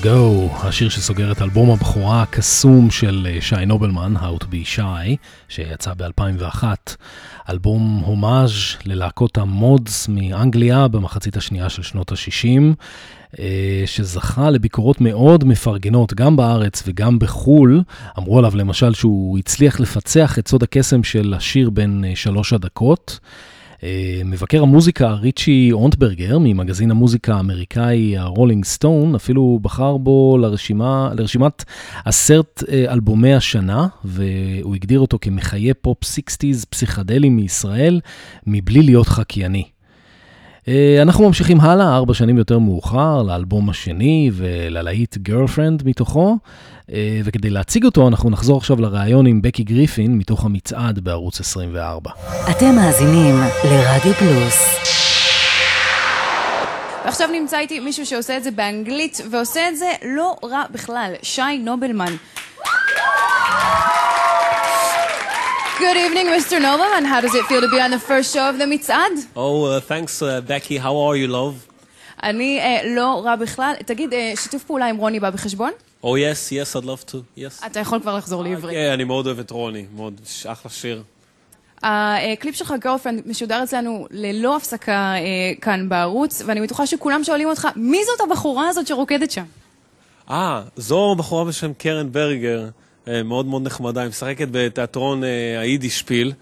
Go, 0.03 0.65
השיר 0.65 0.89
שסוגר 0.89 1.31
את 1.31 1.41
אלבום 1.41 1.69
הבכורה 1.69 2.21
הקסום 2.21 2.91
של 2.91 3.27
אה, 3.29 3.41
שי 3.41 3.65
נובלמן, 3.67 4.13
How 4.17 4.43
to 4.43 4.45
be 4.45 4.77
shy, 4.77 5.15
שיצא 5.49 5.93
ב-2001. 5.97 6.63
אלבום 7.49 8.01
הומאז' 8.05 8.51
ללהקות 8.85 9.37
המודס 9.37 10.07
מאנגליה 10.07 10.87
במחצית 10.87 11.37
השנייה 11.37 11.69
של 11.69 11.83
שנות 11.83 12.11
ה-60, 12.11 12.61
אה, 13.39 13.83
שזכה 13.85 14.49
לביקורות 14.49 15.01
מאוד 15.01 15.43
מפרגנות 15.43 16.13
גם 16.13 16.35
בארץ 16.35 16.83
וגם 16.87 17.19
בחו"ל. 17.19 17.83
אמרו 18.17 18.37
עליו 18.39 18.55
למשל 18.55 18.93
שהוא 18.93 19.37
הצליח 19.39 19.79
לפצח 19.79 20.39
את 20.39 20.47
סוד 20.47 20.63
הקסם 20.63 21.03
של 21.03 21.33
השיר 21.37 21.69
בין 21.69 22.05
אה, 22.07 22.15
שלוש 22.15 22.53
הדקות. 22.53 23.19
אה, 23.83 24.21
מבקר 24.25 24.61
המוזיקה 24.61 25.13
ריצ'י 25.13 25.69
אונטברגר 25.71 26.37
ממגזין 26.39 26.91
המוזיקה 26.91 27.35
האמריקאי 27.35 28.17
הרולינג 28.17 28.65
סטון 28.65 29.15
אפילו 29.15 29.59
בחר 29.61 29.97
בו 29.97 30.37
לרשימה, 30.41 31.11
לרשימת 31.17 31.63
עשרת 32.05 32.63
אה, 32.71 32.93
אלבומי 32.93 33.33
השנה 33.33 33.87
והוא 34.03 34.75
הגדיר 34.75 34.99
אותו 34.99 35.17
כמחיה 35.21 35.73
פופ 35.73 35.97
60's 36.03 36.65
פסיכדלי 36.69 37.29
מישראל 37.29 37.99
מבלי 38.47 38.81
להיות 38.81 39.07
חקייני. 39.07 39.72
אה, 40.67 41.01
אנחנו 41.01 41.27
ממשיכים 41.27 41.61
הלאה, 41.61 41.95
ארבע 41.95 42.13
שנים 42.13 42.37
יותר 42.37 42.59
מאוחר, 42.59 43.23
לאלבום 43.23 43.69
השני 43.69 44.31
וללהיט 44.33 45.17
Girlfriend 45.17 45.83
מתוכו, 45.85 46.37
אה, 46.93 47.21
וכדי 47.23 47.49
להציג 47.49 47.85
אותו 47.85 48.07
אנחנו 48.07 48.29
נחזור 48.29 48.57
עכשיו 48.57 48.81
לראיון 48.81 49.25
עם 49.25 49.41
בקי 49.41 49.63
גריפין 49.63 50.17
מתוך 50.17 50.45
המצעד 50.45 50.99
בערוץ 50.99 51.39
24. 51.39 52.11
אתם 52.49 52.75
מאזינים 52.75 53.35
לרדיו 53.63 54.13
פלוס. 54.13 54.83
ועכשיו 57.05 57.29
נמצא 57.41 57.59
איתי 57.59 57.79
מישהו 57.79 58.05
שעושה 58.05 58.37
את 58.37 58.43
זה 58.43 58.51
באנגלית, 58.51 59.21
ועושה 59.31 59.69
את 59.69 59.77
זה 59.77 59.91
לא 60.05 60.35
רע 60.43 60.63
בכלל, 60.71 61.13
שי 61.21 61.57
נובלמן. 61.59 62.13
Good 65.83 65.97
evening, 66.05 66.27
Mr. 66.37 66.55
Nobleman. 66.67 67.03
How 67.03 67.19
does 67.19 67.35
it 67.35 67.45
feel 67.49 67.59
to 67.59 67.71
be 67.75 67.79
on 67.85 67.91
the 67.91 67.99
first 67.99 68.33
show 68.33 68.45
of 68.49 68.57
the 68.57 68.67
מצעד? 68.67 69.11
Oh, 69.35 69.65
uh, 69.65 69.81
thanks, 69.81 70.21
uh, 70.21 70.39
Becky. 70.39 70.77
How 70.77 70.95
are 70.95 71.17
you, 71.17 71.27
love? 71.27 71.73
אני 72.23 72.59
אה, 72.59 72.81
לא 72.85 73.21
רע 73.25 73.35
בכלל. 73.35 73.73
תגיד, 73.85 74.13
אה, 74.13 74.33
שיתוף 74.35 74.63
פעולה 74.63 74.85
עם 74.85 74.97
רוני 74.97 75.19
בא 75.19 75.29
בחשבון? 75.29 75.71
Oh, 76.03 76.05
yes, 76.05 76.51
yes, 76.51 76.75
I'd 76.75 76.85
love 76.85 77.11
to. 77.11 77.17
Yes. 77.37 77.65
אתה 77.65 77.79
יכול 77.79 77.99
כבר 77.99 78.17
לחזור 78.17 78.43
לעברית. 78.43 78.75
כן, 78.75 78.91
אני 78.93 79.03
מאוד 79.03 79.25
אוהב 79.25 79.39
את 79.39 79.51
רוני. 79.51 79.85
מאוד, 79.95 80.21
אחלה 80.45 80.71
שיר. 80.71 81.03
הקליפ 81.83 82.55
שלך, 82.55 82.73
Girlfriend, 82.79 83.21
משודר 83.25 83.63
אצלנו 83.63 84.07
ללא 84.11 84.55
הפסקה 84.55 85.13
אה, 85.15 85.19
כאן 85.61 85.89
בערוץ, 85.89 86.41
ואני 86.45 86.61
בטוחה 86.61 86.85
שכולם 86.85 87.23
שואלים 87.23 87.49
אותך, 87.49 87.67
מי 87.75 87.99
זאת 88.05 88.21
הבחורה 88.21 88.69
הזאת 88.69 88.87
שרוקדת 88.87 89.31
שם? 89.31 89.45
אה, 90.29 90.61
זו 90.75 91.15
בחורה 91.17 91.45
בשם 91.45 91.73
קרן 91.73 92.11
ברגר, 92.11 92.61
אה, 92.61 92.82
מאוד 93.07 93.45
מאוד 93.45 93.61
נחמדה, 93.61 94.01
היא 94.01 94.09
משחקת 94.09 94.47
בתיאטרון 94.51 95.23
אה, 95.23 95.59
היידיש 95.59 95.99
שפיל, 95.99 96.33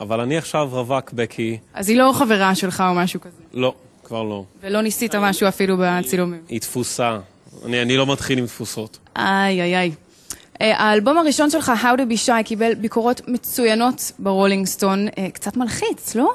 אבל 0.00 0.20
אני 0.20 0.36
עכשיו 0.38 0.68
רווק, 0.72 1.12
בקי. 1.12 1.58
אז 1.74 1.88
היא 1.88 1.98
לא 1.98 2.12
חברה 2.14 2.54
שלך 2.54 2.84
או 2.88 2.94
משהו 2.94 3.20
כזה. 3.20 3.42
לא, 3.54 3.74
כבר 4.04 4.22
לא. 4.22 4.44
ולא 4.62 4.80
ניסית 4.80 5.14
משהו 5.14 5.48
אפילו 5.48 5.76
בצילומים. 5.78 6.40
היא 6.48 6.60
תפוסה. 6.60 7.18
אני, 7.64 7.82
אני 7.82 7.96
לא 7.96 8.06
מתחיל 8.06 8.38
עם 8.38 8.46
תפוסות. 8.46 8.98
איי, 9.16 9.62
איי, 9.62 9.76
איי. 9.76 9.92
אה, 10.60 10.76
האלבום 10.76 11.18
הראשון 11.18 11.50
שלך, 11.50 11.72
How 11.82 11.98
to 11.98 12.12
be 12.12 12.28
Shy, 12.28 12.42
קיבל 12.44 12.74
ביקורות 12.74 13.20
מצוינות 13.28 14.12
ברולינג 14.18 14.66
סטון. 14.66 15.08
אה, 15.18 15.30
קצת 15.30 15.56
מלחיץ, 15.56 16.14
לא? 16.14 16.32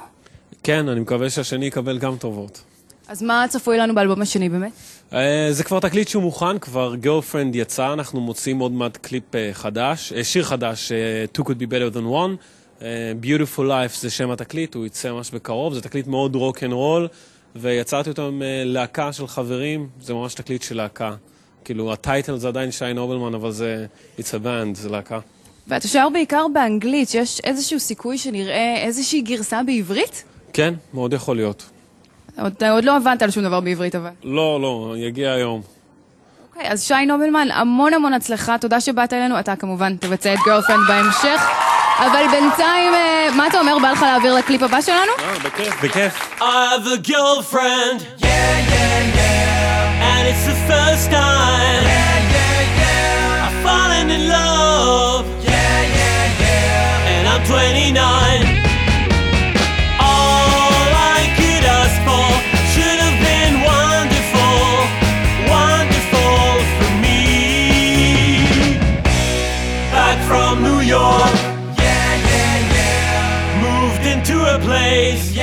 כן, 0.63 0.89
אני 0.89 0.99
מקווה 0.99 1.29
שהשני 1.29 1.65
יקבל 1.65 1.97
גם 1.97 2.17
טובות. 2.17 2.61
אז 3.07 3.23
מה 3.23 3.45
צפוי 3.49 3.77
לנו 3.77 3.95
באלבום 3.95 4.21
השני 4.21 4.49
באמת? 4.49 4.71
אה, 5.13 5.47
זה 5.51 5.63
כבר 5.63 5.79
תקליט 5.79 6.07
שהוא 6.07 6.23
מוכן, 6.23 6.59
כבר 6.59 6.95
Girlfriend 6.95 7.55
יצא, 7.55 7.93
אנחנו 7.93 8.21
מוציאים 8.21 8.59
עוד 8.59 8.71
מעט 8.71 8.97
קליפ 8.97 9.35
אה, 9.35 9.49
חדש, 9.53 10.13
אה, 10.13 10.23
שיר 10.23 10.43
חדש, 10.43 10.91
אה, 10.91 11.25
Two 11.37 11.45
could 11.45 11.55
be 11.59 11.65
better 11.67 11.95
than 11.95 12.03
one. 12.03 12.35
אה, 12.81 13.13
Beautiful 13.23 13.59
Life 13.61 13.99
זה 13.99 14.09
שם 14.09 14.31
התקליט, 14.31 14.75
הוא 14.75 14.85
יצא 14.85 15.11
ממש 15.11 15.31
בקרוב, 15.31 15.73
זה 15.73 15.81
תקליט 15.81 16.07
מאוד 16.07 16.35
רוק 16.35 16.63
אנד 16.63 16.73
רול, 16.73 17.07
ויצרתי 17.55 18.09
אותו 18.09 18.27
עם 18.27 18.41
אה, 18.41 18.63
להקה 18.65 19.13
של 19.13 19.27
חברים, 19.27 19.89
זה 20.01 20.13
ממש 20.13 20.33
תקליט 20.33 20.61
של 20.61 20.77
להקה. 20.77 21.15
כאילו, 21.65 21.93
ה 21.93 22.01
title 22.01 22.37
זה 22.37 22.47
עדיין 22.47 22.71
שי 22.71 22.93
נובלמן, 22.93 23.33
אבל 23.33 23.51
זה, 23.51 23.85
it's 24.19 24.29
a 24.31 24.45
band, 24.45 24.77
זה 24.77 24.89
להקה. 24.89 25.19
ואתה 25.67 25.87
שר 25.87 26.07
בעיקר 26.13 26.45
באנגלית, 26.53 27.09
שיש 27.09 27.39
איזשהו 27.43 27.79
סיכוי 27.79 28.17
שנראה 28.17 28.83
איזושהי 28.83 29.21
גרסה 29.21 29.63
בעברית? 29.63 30.23
כן, 30.53 30.73
מאוד 30.93 31.13
יכול 31.13 31.35
להיות. 31.35 31.69
אתה 32.47 32.71
עוד 32.71 32.83
לא 32.85 32.95
הבנת 32.97 33.21
על 33.21 33.31
שום 33.31 33.43
דבר 33.43 33.59
בעברית 33.59 33.95
אבל. 33.95 34.09
לא, 34.23 34.59
לא, 34.61 34.93
יגיע 34.97 35.31
היום. 35.31 35.61
אוקיי, 36.55 36.71
אז 36.71 36.83
שי 36.83 37.05
נובלמן, 37.07 37.47
המון 37.53 37.93
המון 37.93 38.13
הצלחה, 38.13 38.57
תודה 38.57 38.81
שבאת 38.81 39.13
אלינו. 39.13 39.39
אתה 39.39 39.55
כמובן 39.55 39.95
תבצע 39.97 40.33
את 40.33 40.39
Girlfriend 40.45 40.87
בהמשך. 40.87 41.41
אבל 41.99 42.25
בינתיים, 42.31 42.93
אה, 42.93 43.27
מה 43.35 43.47
אתה 43.47 43.59
אומר? 43.59 43.77
בא 43.81 43.91
לך 43.91 44.01
להעביר 44.01 44.33
לקליפ 44.35 44.63
הבא 44.63 44.81
שלנו? 44.81 45.11
אה, 45.19 45.33
בכיף, 45.43 45.83
בכיף. 45.83 46.39
I 46.39 46.43
have 46.43 46.87
a 46.87 47.07
girlfriend. 47.07 47.99
Yeah, 48.19 48.25
yeah, 48.25 49.17
yeah. 49.17 50.09
And 50.09 50.27
it's 50.27 50.45
the 50.51 50.57
first 50.71 51.05
time. 51.11 51.83
Yeah, 51.83 52.35
yeah, 52.35 52.79
yeah. 52.81 53.45
I've 53.47 53.57
fallen 53.67 54.07
in 54.17 54.23
love. 54.37 55.25
Yeah, 55.43 55.97
yeah, 55.99 56.41
yeah. 56.41 57.11
And 57.11 57.27
I'm 57.27 57.43
29. 57.47 58.54
days. 74.95 75.34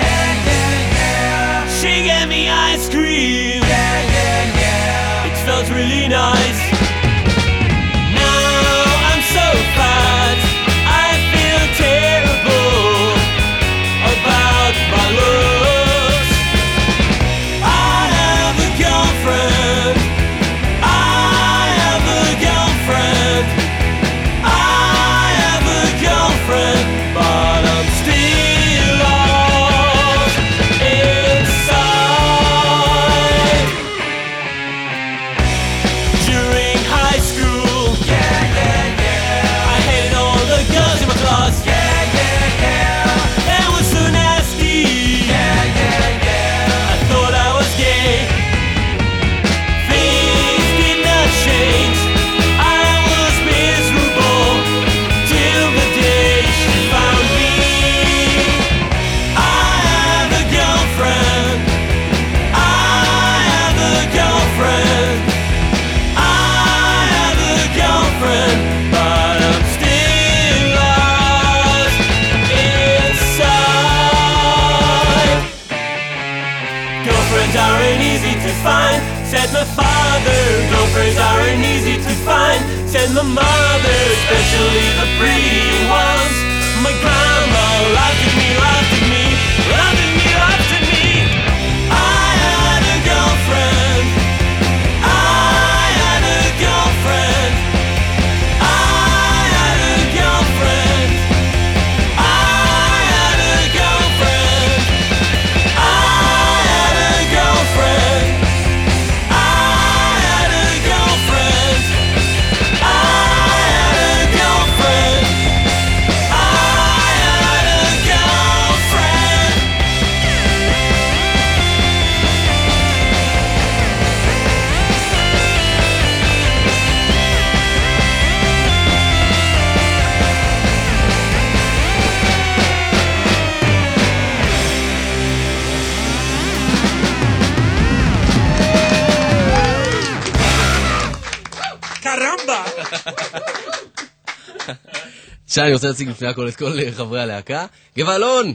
שי, 145.53 145.61
אני 145.61 145.73
רוצה 145.73 145.89
להציג 145.89 146.09
לפני 146.09 146.29
הכל 146.29 146.49
את 146.49 146.57
כל 146.57 146.81
אה, 146.81 146.93
חברי 146.93 147.21
הלהקה. 147.21 147.67
גבע 147.99 148.17
אלון! 148.17 148.55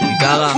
גיטרה, 0.00 0.54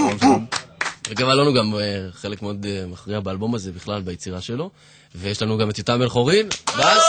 וגב 1.09 1.29
אלון 1.29 1.47
הוא 1.47 1.55
גם 1.55 1.75
אה, 1.75 2.07
חלק 2.12 2.43
מאוד 2.43 2.66
אה, 2.69 2.87
מכריע 2.87 3.21
באלבום 3.21 3.55
הזה 3.55 3.73
בכלל, 3.73 4.01
ביצירה 4.01 4.41
שלו. 4.41 4.71
ויש 5.14 5.43
לנו 5.43 5.59
גם 5.59 5.71
את 5.71 5.79
יותם 5.79 5.99
בן 5.99 6.09
חורין, 6.09 6.49
בס. 6.49 7.03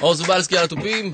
אור 0.00 0.14
זובלסקי 0.14 0.58
על 0.58 0.64
התופים. 0.64 1.12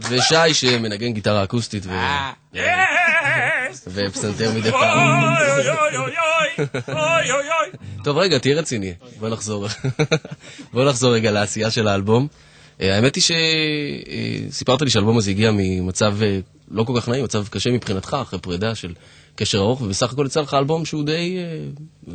ושי 0.00 0.54
שמנגן 0.54 1.12
גיטרה 1.12 1.44
אקוסטית 1.44 1.86
ו... 1.86 1.90
ופסנתר 3.86 4.50
מדי 4.52 4.70
פעם. 4.70 5.34
טוב, 8.04 8.18
רגע, 8.18 8.38
תהיה 8.38 8.58
רציני. 8.58 8.92
בוא 9.20 9.28
נחזור. 9.28 9.66
בוא 10.72 10.84
נחזור 10.84 11.14
רגע 11.14 11.30
לעשייה 11.30 11.70
של 11.70 11.88
האלבום. 11.88 12.26
אה, 12.80 12.96
האמת 12.96 13.14
היא 13.14 13.24
שסיפרת 14.50 14.82
לי 14.82 14.90
שהאלבום 14.90 15.18
הזה 15.18 15.30
הגיע 15.30 15.50
ממצב 15.54 16.22
אה, 16.22 16.38
לא 16.70 16.82
כל 16.82 16.92
כך 16.96 17.08
נעים, 17.08 17.24
מצב 17.24 17.48
קשה 17.48 17.70
מבחינתך, 17.70 18.16
אחרי 18.22 18.38
פרידה 18.38 18.74
של 18.74 18.94
קשר 19.34 19.58
ארוך, 19.58 19.80
ובסך 19.80 20.12
הכל 20.12 20.26
יצא 20.26 20.40
לך 20.40 20.54
אלבום 20.54 20.84
שהוא 20.84 21.04
די 21.04 21.36
אה, 21.38 21.68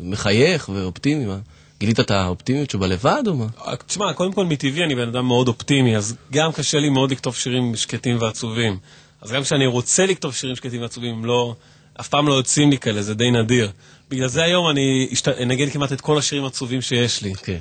מחייך 0.04 0.70
ואופטימי. 0.70 1.26
מה? 1.26 1.38
גילית 1.80 2.00
את 2.00 2.12
האופטימיות 2.12 2.70
שבא 2.70 2.88
לבד 2.88 3.24
או 3.28 3.36
מה? 3.36 3.46
תשמע, 3.88 4.14
קודם 4.14 4.34
כל 4.34 4.46
מטבעי 4.46 4.84
אני 4.84 4.96
בן 4.96 5.08
אדם 5.08 5.28
מאוד 5.28 5.48
אופטימי, 5.48 5.98
אז 5.98 6.16
גם 6.32 6.52
קשה 6.52 6.80
לי 6.80 6.90
מאוד 6.90 7.12
לכתוב 7.12 7.36
שירים 7.36 7.76
שקטים 7.76 8.18
ועצובים. 8.22 8.78
אז 9.22 9.32
גם 9.32 9.44
כשאני 9.44 9.66
רוצה 9.66 10.06
לכתוב 10.06 10.34
שירים 10.34 10.56
שקטים 10.56 10.82
ועצובים, 10.82 11.26
לא, 11.26 11.56
אף 12.00 12.08
פעם 12.08 12.28
לא 12.28 12.34
יוצאים 12.34 12.70
לי 12.70 12.78
כאלה, 12.78 13.02
זה 13.02 13.14
די 13.14 13.32
נדיר. 13.32 13.72
בגלל 14.14 14.28
זה 14.28 14.44
היום 14.44 14.70
אני. 14.70 15.08
אנגן 15.42 15.70
כמעט 15.70 15.94
את 15.94 16.02
כל 16.02 16.18
השירים 16.18 16.44
העצובים 16.44 16.82
שיש 16.82 17.22
לי. 17.22 17.34
כן. 17.34 17.58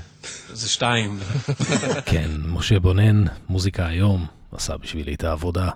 זה 0.52 0.68
שתיים. 0.68 1.18
כן, 2.12 2.30
משה 2.46 2.80
בונן, 2.80 3.24
מוזיקה 3.48 3.86
היום, 3.86 4.26
עשה 4.52 4.76
בשבילי 4.76 5.14
את 5.14 5.24
העבודה. 5.24 5.68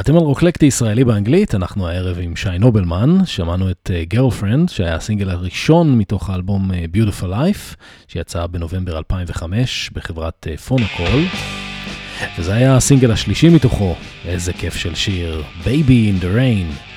אתם 0.00 0.16
על 0.16 0.22
רוקלקטי 0.22 0.66
ישראלי 0.66 1.04
באנגלית, 1.04 1.54
אנחנו 1.54 1.88
הערב 1.88 2.18
עם 2.20 2.36
שי 2.36 2.58
נובלמן, 2.58 3.18
שמענו 3.24 3.70
את 3.70 3.90
Girlfriend, 4.02 4.68
uh, 4.68 4.72
שהיה 4.72 4.94
הסינגל 4.94 5.30
הראשון 5.30 5.98
מתוך 5.98 6.30
האלבום 6.30 6.70
uh, 6.70 6.74
Beautiful 6.96 7.26
Life, 7.26 7.76
שיצא 8.08 8.46
בנובמבר 8.46 8.98
2005 8.98 9.90
בחברת 9.92 10.46
פונוקול. 10.66 11.24
Uh, 11.32 12.24
וזה 12.38 12.54
היה 12.54 12.76
הסינגל 12.76 13.12
השלישי 13.12 13.48
מתוכו, 13.48 13.94
איזה 14.24 14.52
כיף 14.52 14.76
של 14.76 14.94
שיר, 14.94 15.42
Baby 15.64 16.18
in 16.18 16.22
the 16.22 16.36
Rain. 16.36 16.87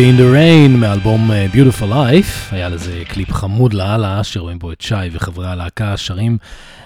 Baby 0.00 0.02
in 0.02 0.20
the 0.20 0.34
Rain 0.34 0.76
מאלבום 0.76 1.30
uh, 1.30 1.54
Beautiful 1.54 1.92
Life, 1.92 2.54
היה 2.54 2.68
לזה 2.68 3.02
קליפ 3.08 3.32
חמוד 3.32 3.74
לאללה, 3.74 4.24
שרואים 4.24 4.58
בו 4.58 4.72
את 4.72 4.80
שי 4.80 4.94
וחברי 5.12 5.48
הלהקה 5.48 5.96
שרים 5.96 6.38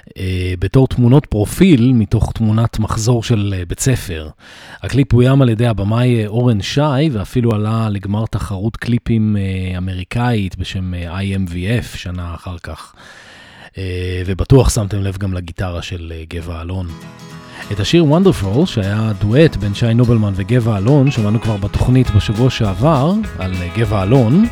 uh, 0.09 0.13
בתור 0.59 0.89
תמונות 0.89 1.27
פרופיל 1.27 1.93
מתוך 1.95 2.33
תמונת 2.33 2.79
מחזור 2.79 3.23
של 3.23 3.55
uh, 3.57 3.69
בית 3.69 3.81
ספר. 3.81 4.29
הקליפ 4.83 5.13
בוים 5.13 5.43
על 5.43 5.49
ידי 5.49 5.67
הבמאי 5.67 6.27
אורן 6.27 6.63
שי, 6.63 7.11
ואפילו 7.13 7.53
עלה 7.53 7.89
לגמר 7.89 8.25
תחרות 8.27 8.77
קליפים 8.77 9.37
uh, 9.37 9.79
אמריקאית 9.79 10.57
בשם 10.57 10.95
uh, 10.95 10.97
IMVF 11.07 11.97
שנה 11.97 12.35
אחר 12.35 12.59
כך. 12.63 12.95
Uh, 13.73 13.77
ובטוח 14.27 14.71
שמתם 14.71 15.03
לב 15.03 15.17
גם 15.17 15.35
לגיטרה 15.35 15.83
של 15.83 16.13
uh, 16.13 16.35
גבע 16.35 16.63
אלון. 16.63 16.87
את 17.73 17.81
השיר 17.81 18.05
Wonderful, 18.05 18.67
שהיה 18.67 19.13
דואט 19.21 19.57
בין 19.57 19.75
שי 19.75 19.95
נובלמן 19.95 20.33
וגבע 20.37 20.77
אלון, 20.77 21.11
שמענו 21.11 21.41
כבר 21.41 21.57
בתוכנית 21.57 22.11
בשבוע 22.11 22.51
שעבר 22.51 23.13
על 23.39 23.53
גבע 23.77 24.03
אלון, 24.03 24.47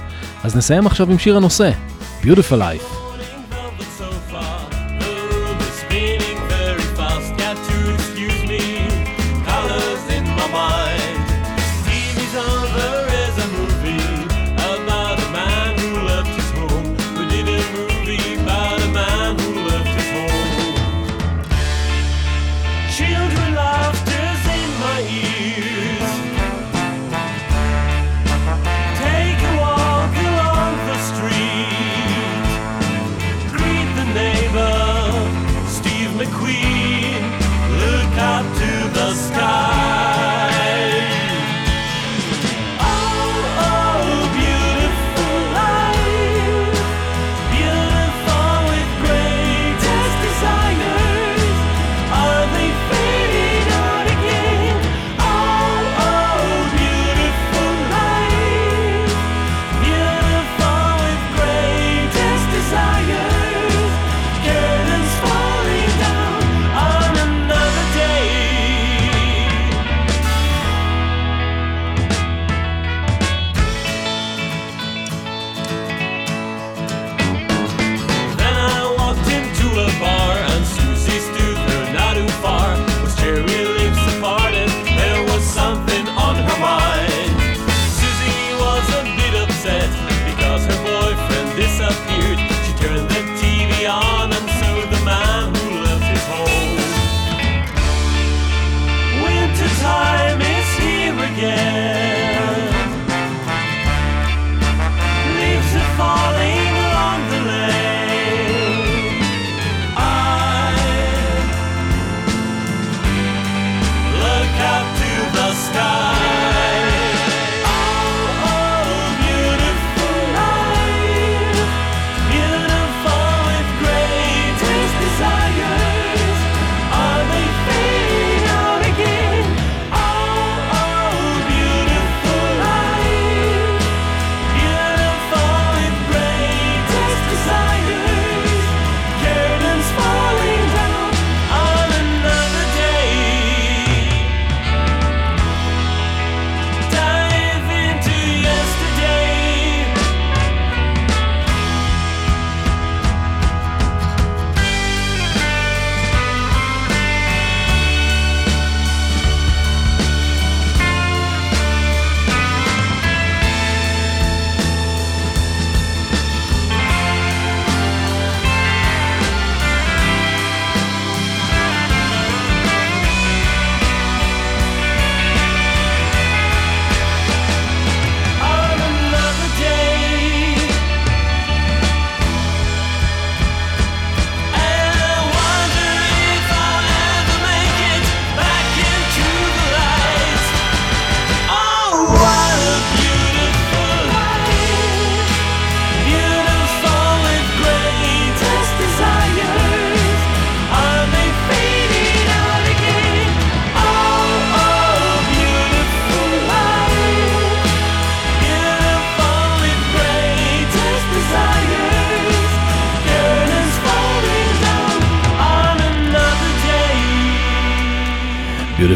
אז 0.44 0.56
נסיים 0.56 0.86
עכשיו 0.86 1.10
עם 1.10 1.18
שיר 1.18 1.36
הנושא, 1.36 1.70
Beautiful 2.22 2.58
Life. 2.58 3.01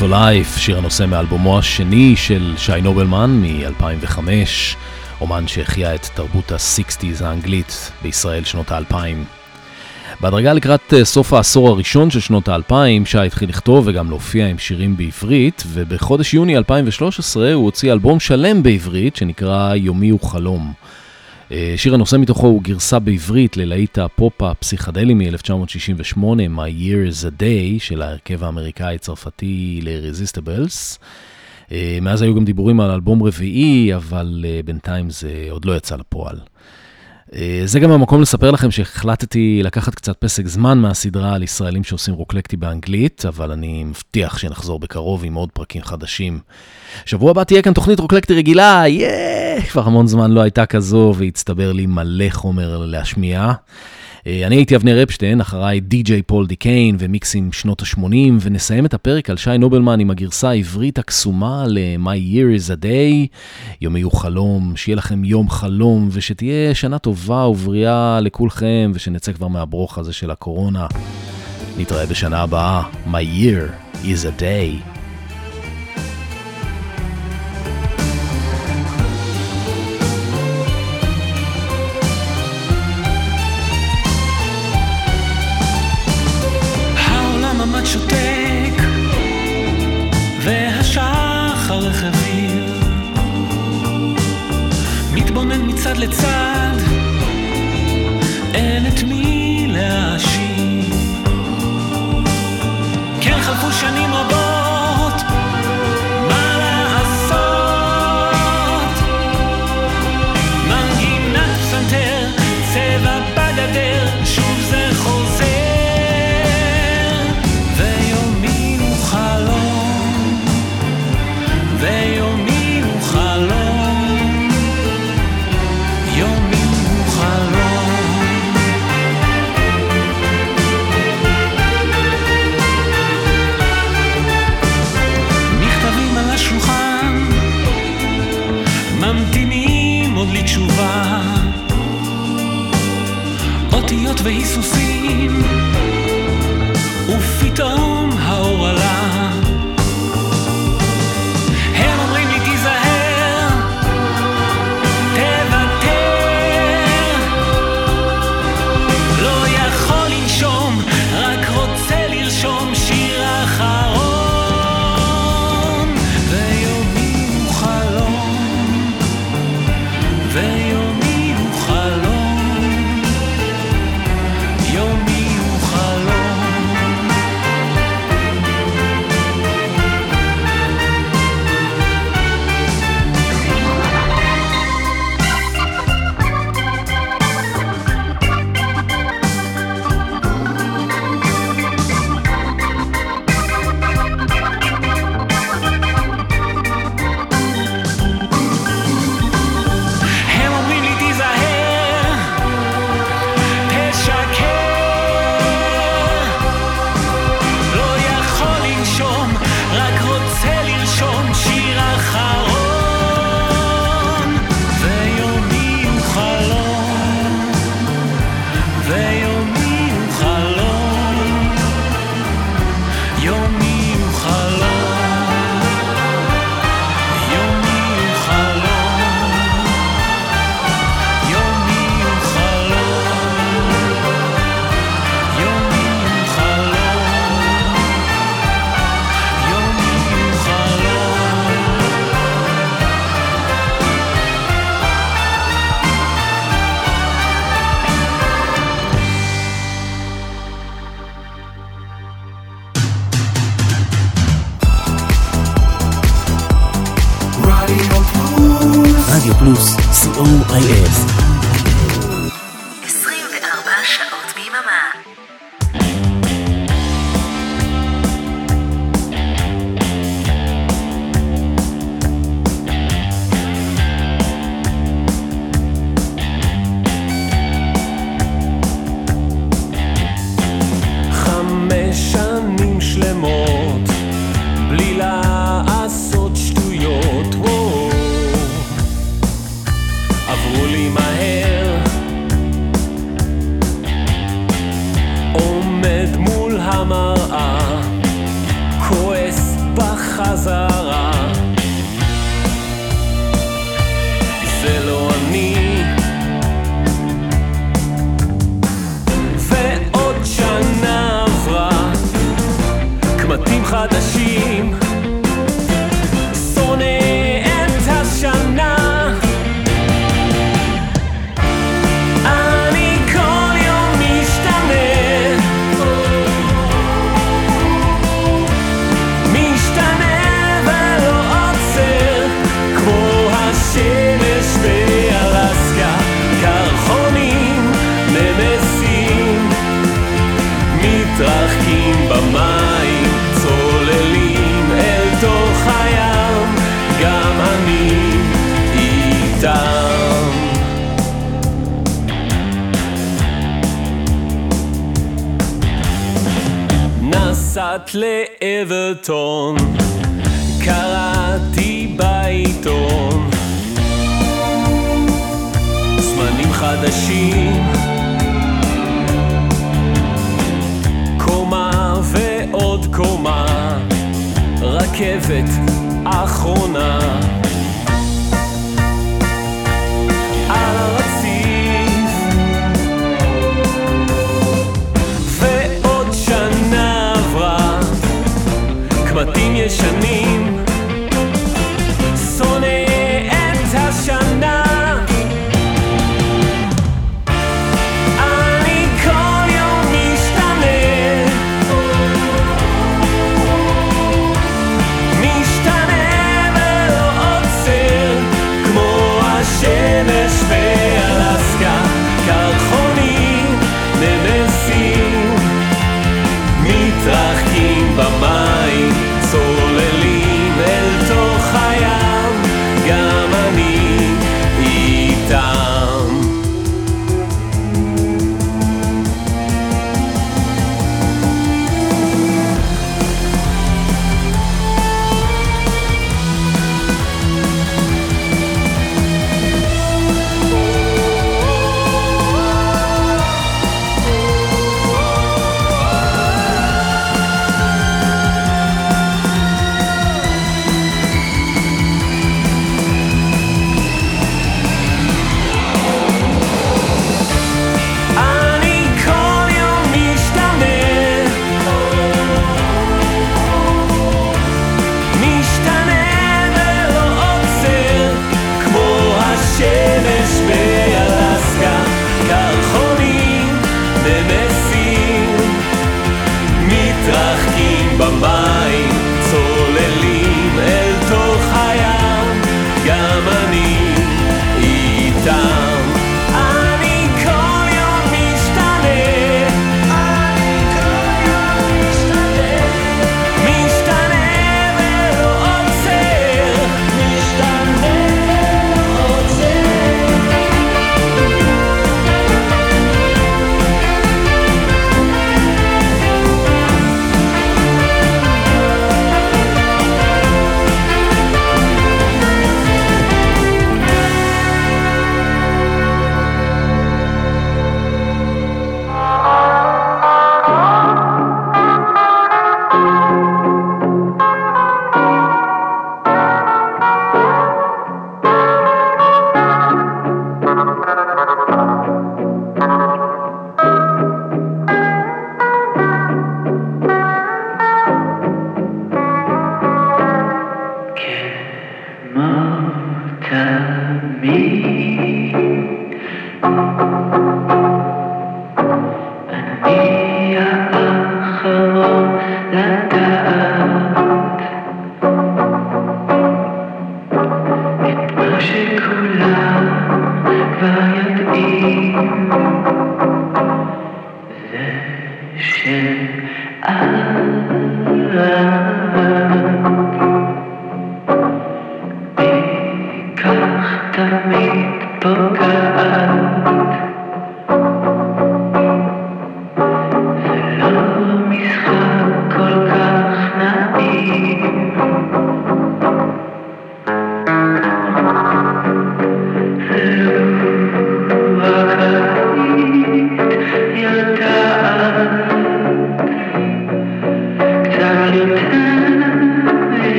Beautiful 0.00 0.12
Life, 0.12 0.58
שיר 0.58 0.78
הנושא 0.78 1.06
מאלבומו 1.06 1.58
השני 1.58 2.16
של 2.16 2.54
שי 2.56 2.80
נובלמן 2.82 3.30
מ-2005, 3.30 4.18
אומן 5.20 5.48
שהחיה 5.48 5.94
את 5.94 6.06
תרבות 6.14 6.52
ה-60's 6.52 7.24
האנגלית 7.24 7.92
בישראל 8.02 8.44
שנות 8.44 8.70
האלפיים. 8.70 9.24
בהדרגה 10.20 10.52
לקראת 10.52 10.94
אה, 10.94 11.04
סוף 11.04 11.32
העשור 11.32 11.68
הראשון 11.68 12.10
של 12.10 12.20
שנות 12.20 12.48
האלפיים, 12.48 13.06
שי 13.06 13.18
התחיל 13.18 13.48
לכתוב 13.48 13.86
וגם 13.86 14.08
להופיע 14.08 14.46
עם 14.46 14.58
שירים 14.58 14.96
בעברית, 14.96 15.62
ובחודש 15.66 16.34
יוני 16.34 16.56
2013 16.56 17.52
הוא 17.52 17.64
הוציא 17.64 17.92
אלבום 17.92 18.20
שלם 18.20 18.62
בעברית 18.62 19.16
שנקרא 19.16 19.74
יומי 19.74 20.08
הוא 20.08 20.20
חלום. 20.20 20.72
אה, 21.52 21.74
שיר 21.76 21.94
הנושא 21.94 22.16
מתוכו 22.16 22.46
הוא 22.46 22.62
גרסה 22.62 22.98
בעברית 22.98 23.56
ללהיט 23.56 23.98
הפופ 23.98 24.42
הפסיכדלי 24.42 25.14
מ-1968, 25.14 26.18
My 26.56 26.70
Year 26.80 27.12
is 27.12 27.24
a 27.24 27.40
Day, 27.40 27.78
של 27.78 28.02
ההרכב 28.02 28.44
האמריקאי-צרפתי 28.44 29.80
ל-Resistables. 29.82 30.98
אה, 31.72 31.98
מאז 32.02 32.22
היו 32.22 32.34
גם 32.34 32.44
דיבורים 32.44 32.80
על 32.80 32.90
אלבום 32.90 33.22
רביעי, 33.22 33.94
אבל 33.94 34.44
אה, 34.48 34.60
בינתיים 34.64 35.10
זה 35.10 35.46
עוד 35.50 35.64
לא 35.64 35.76
יצא 35.76 35.96
לפועל. 35.96 36.36
זה 37.64 37.80
גם 37.80 37.90
המקום 37.90 38.22
לספר 38.22 38.50
לכם 38.50 38.70
שהחלטתי 38.70 39.60
לקחת 39.64 39.94
קצת 39.94 40.16
פסק 40.18 40.46
זמן 40.46 40.78
מהסדרה 40.78 41.34
על 41.34 41.42
ישראלים 41.42 41.84
שעושים 41.84 42.14
רוקלקטי 42.14 42.56
באנגלית, 42.56 43.24
אבל 43.28 43.50
אני 43.50 43.84
מבטיח 43.84 44.38
שנחזור 44.38 44.78
בקרוב 44.78 45.24
עם 45.24 45.34
עוד 45.34 45.48
פרקים 45.52 45.82
חדשים. 45.82 46.38
שבוע 47.06 47.30
הבא 47.30 47.44
תהיה 47.44 47.62
כאן 47.62 47.72
תוכנית 47.72 48.00
רוקלקטי 48.00 48.34
רגילה, 48.34 48.84
יאה! 48.88 49.62
כבר 49.70 49.86
המון 49.86 50.06
זמן 50.06 50.30
לא 50.30 50.40
הייתה 50.40 50.66
כזו, 50.66 51.14
והצטבר 51.16 51.72
לי 51.72 51.86
מלא 51.86 52.26
חומר 52.30 52.78
להשמיע. 52.86 53.52
אה, 54.26 54.46
אני 54.46 54.56
הייתי 54.56 54.76
אבנר 54.76 55.02
אפשטיין, 55.02 55.40
אחריי 55.40 55.80
די.ג'יי 55.80 56.22
פול 56.22 56.46
דיקיין 56.46 56.96
ומיקסים 56.98 57.52
שנות 57.52 57.82
ה-80, 57.82 58.14
ונסיים 58.40 58.86
את 58.86 58.94
הפרק 58.94 59.30
על 59.30 59.36
שי 59.36 59.58
נובלמן 59.58 60.00
עם 60.00 60.10
הגרסה 60.10 60.48
העברית 60.48 60.98
הקסומה 60.98 61.64
ל-My 61.66 62.34
Year 62.34 62.60
is 62.60 62.70
a 62.70 62.82
Day, 62.82 63.36
יומי 63.80 64.00
הוא 64.00 64.12
חלום, 64.12 64.72
שיהיה 64.76 64.96
לכם 64.96 65.24
יום 65.24 65.50
חלום, 65.50 66.08
ושתהיה 66.12 66.74
שנה 66.74 66.98
טובה 66.98 67.46
ובריאה 67.46 68.20
לכולכם, 68.20 68.90
ושנצא 68.94 69.32
כבר 69.32 69.48
מהברוך 69.48 69.98
הזה 69.98 70.12
של 70.12 70.30
הקורונה. 70.30 70.86
נתראה 71.78 72.06
בשנה 72.06 72.38
הבאה, 72.38 72.82
My 73.06 73.42
Year 73.42 73.70
is 74.04 74.24
a 74.24 74.40
Day. 74.40 74.99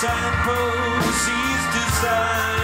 signposts 0.00 1.26
he's 1.28 1.64
sign. 2.02 2.63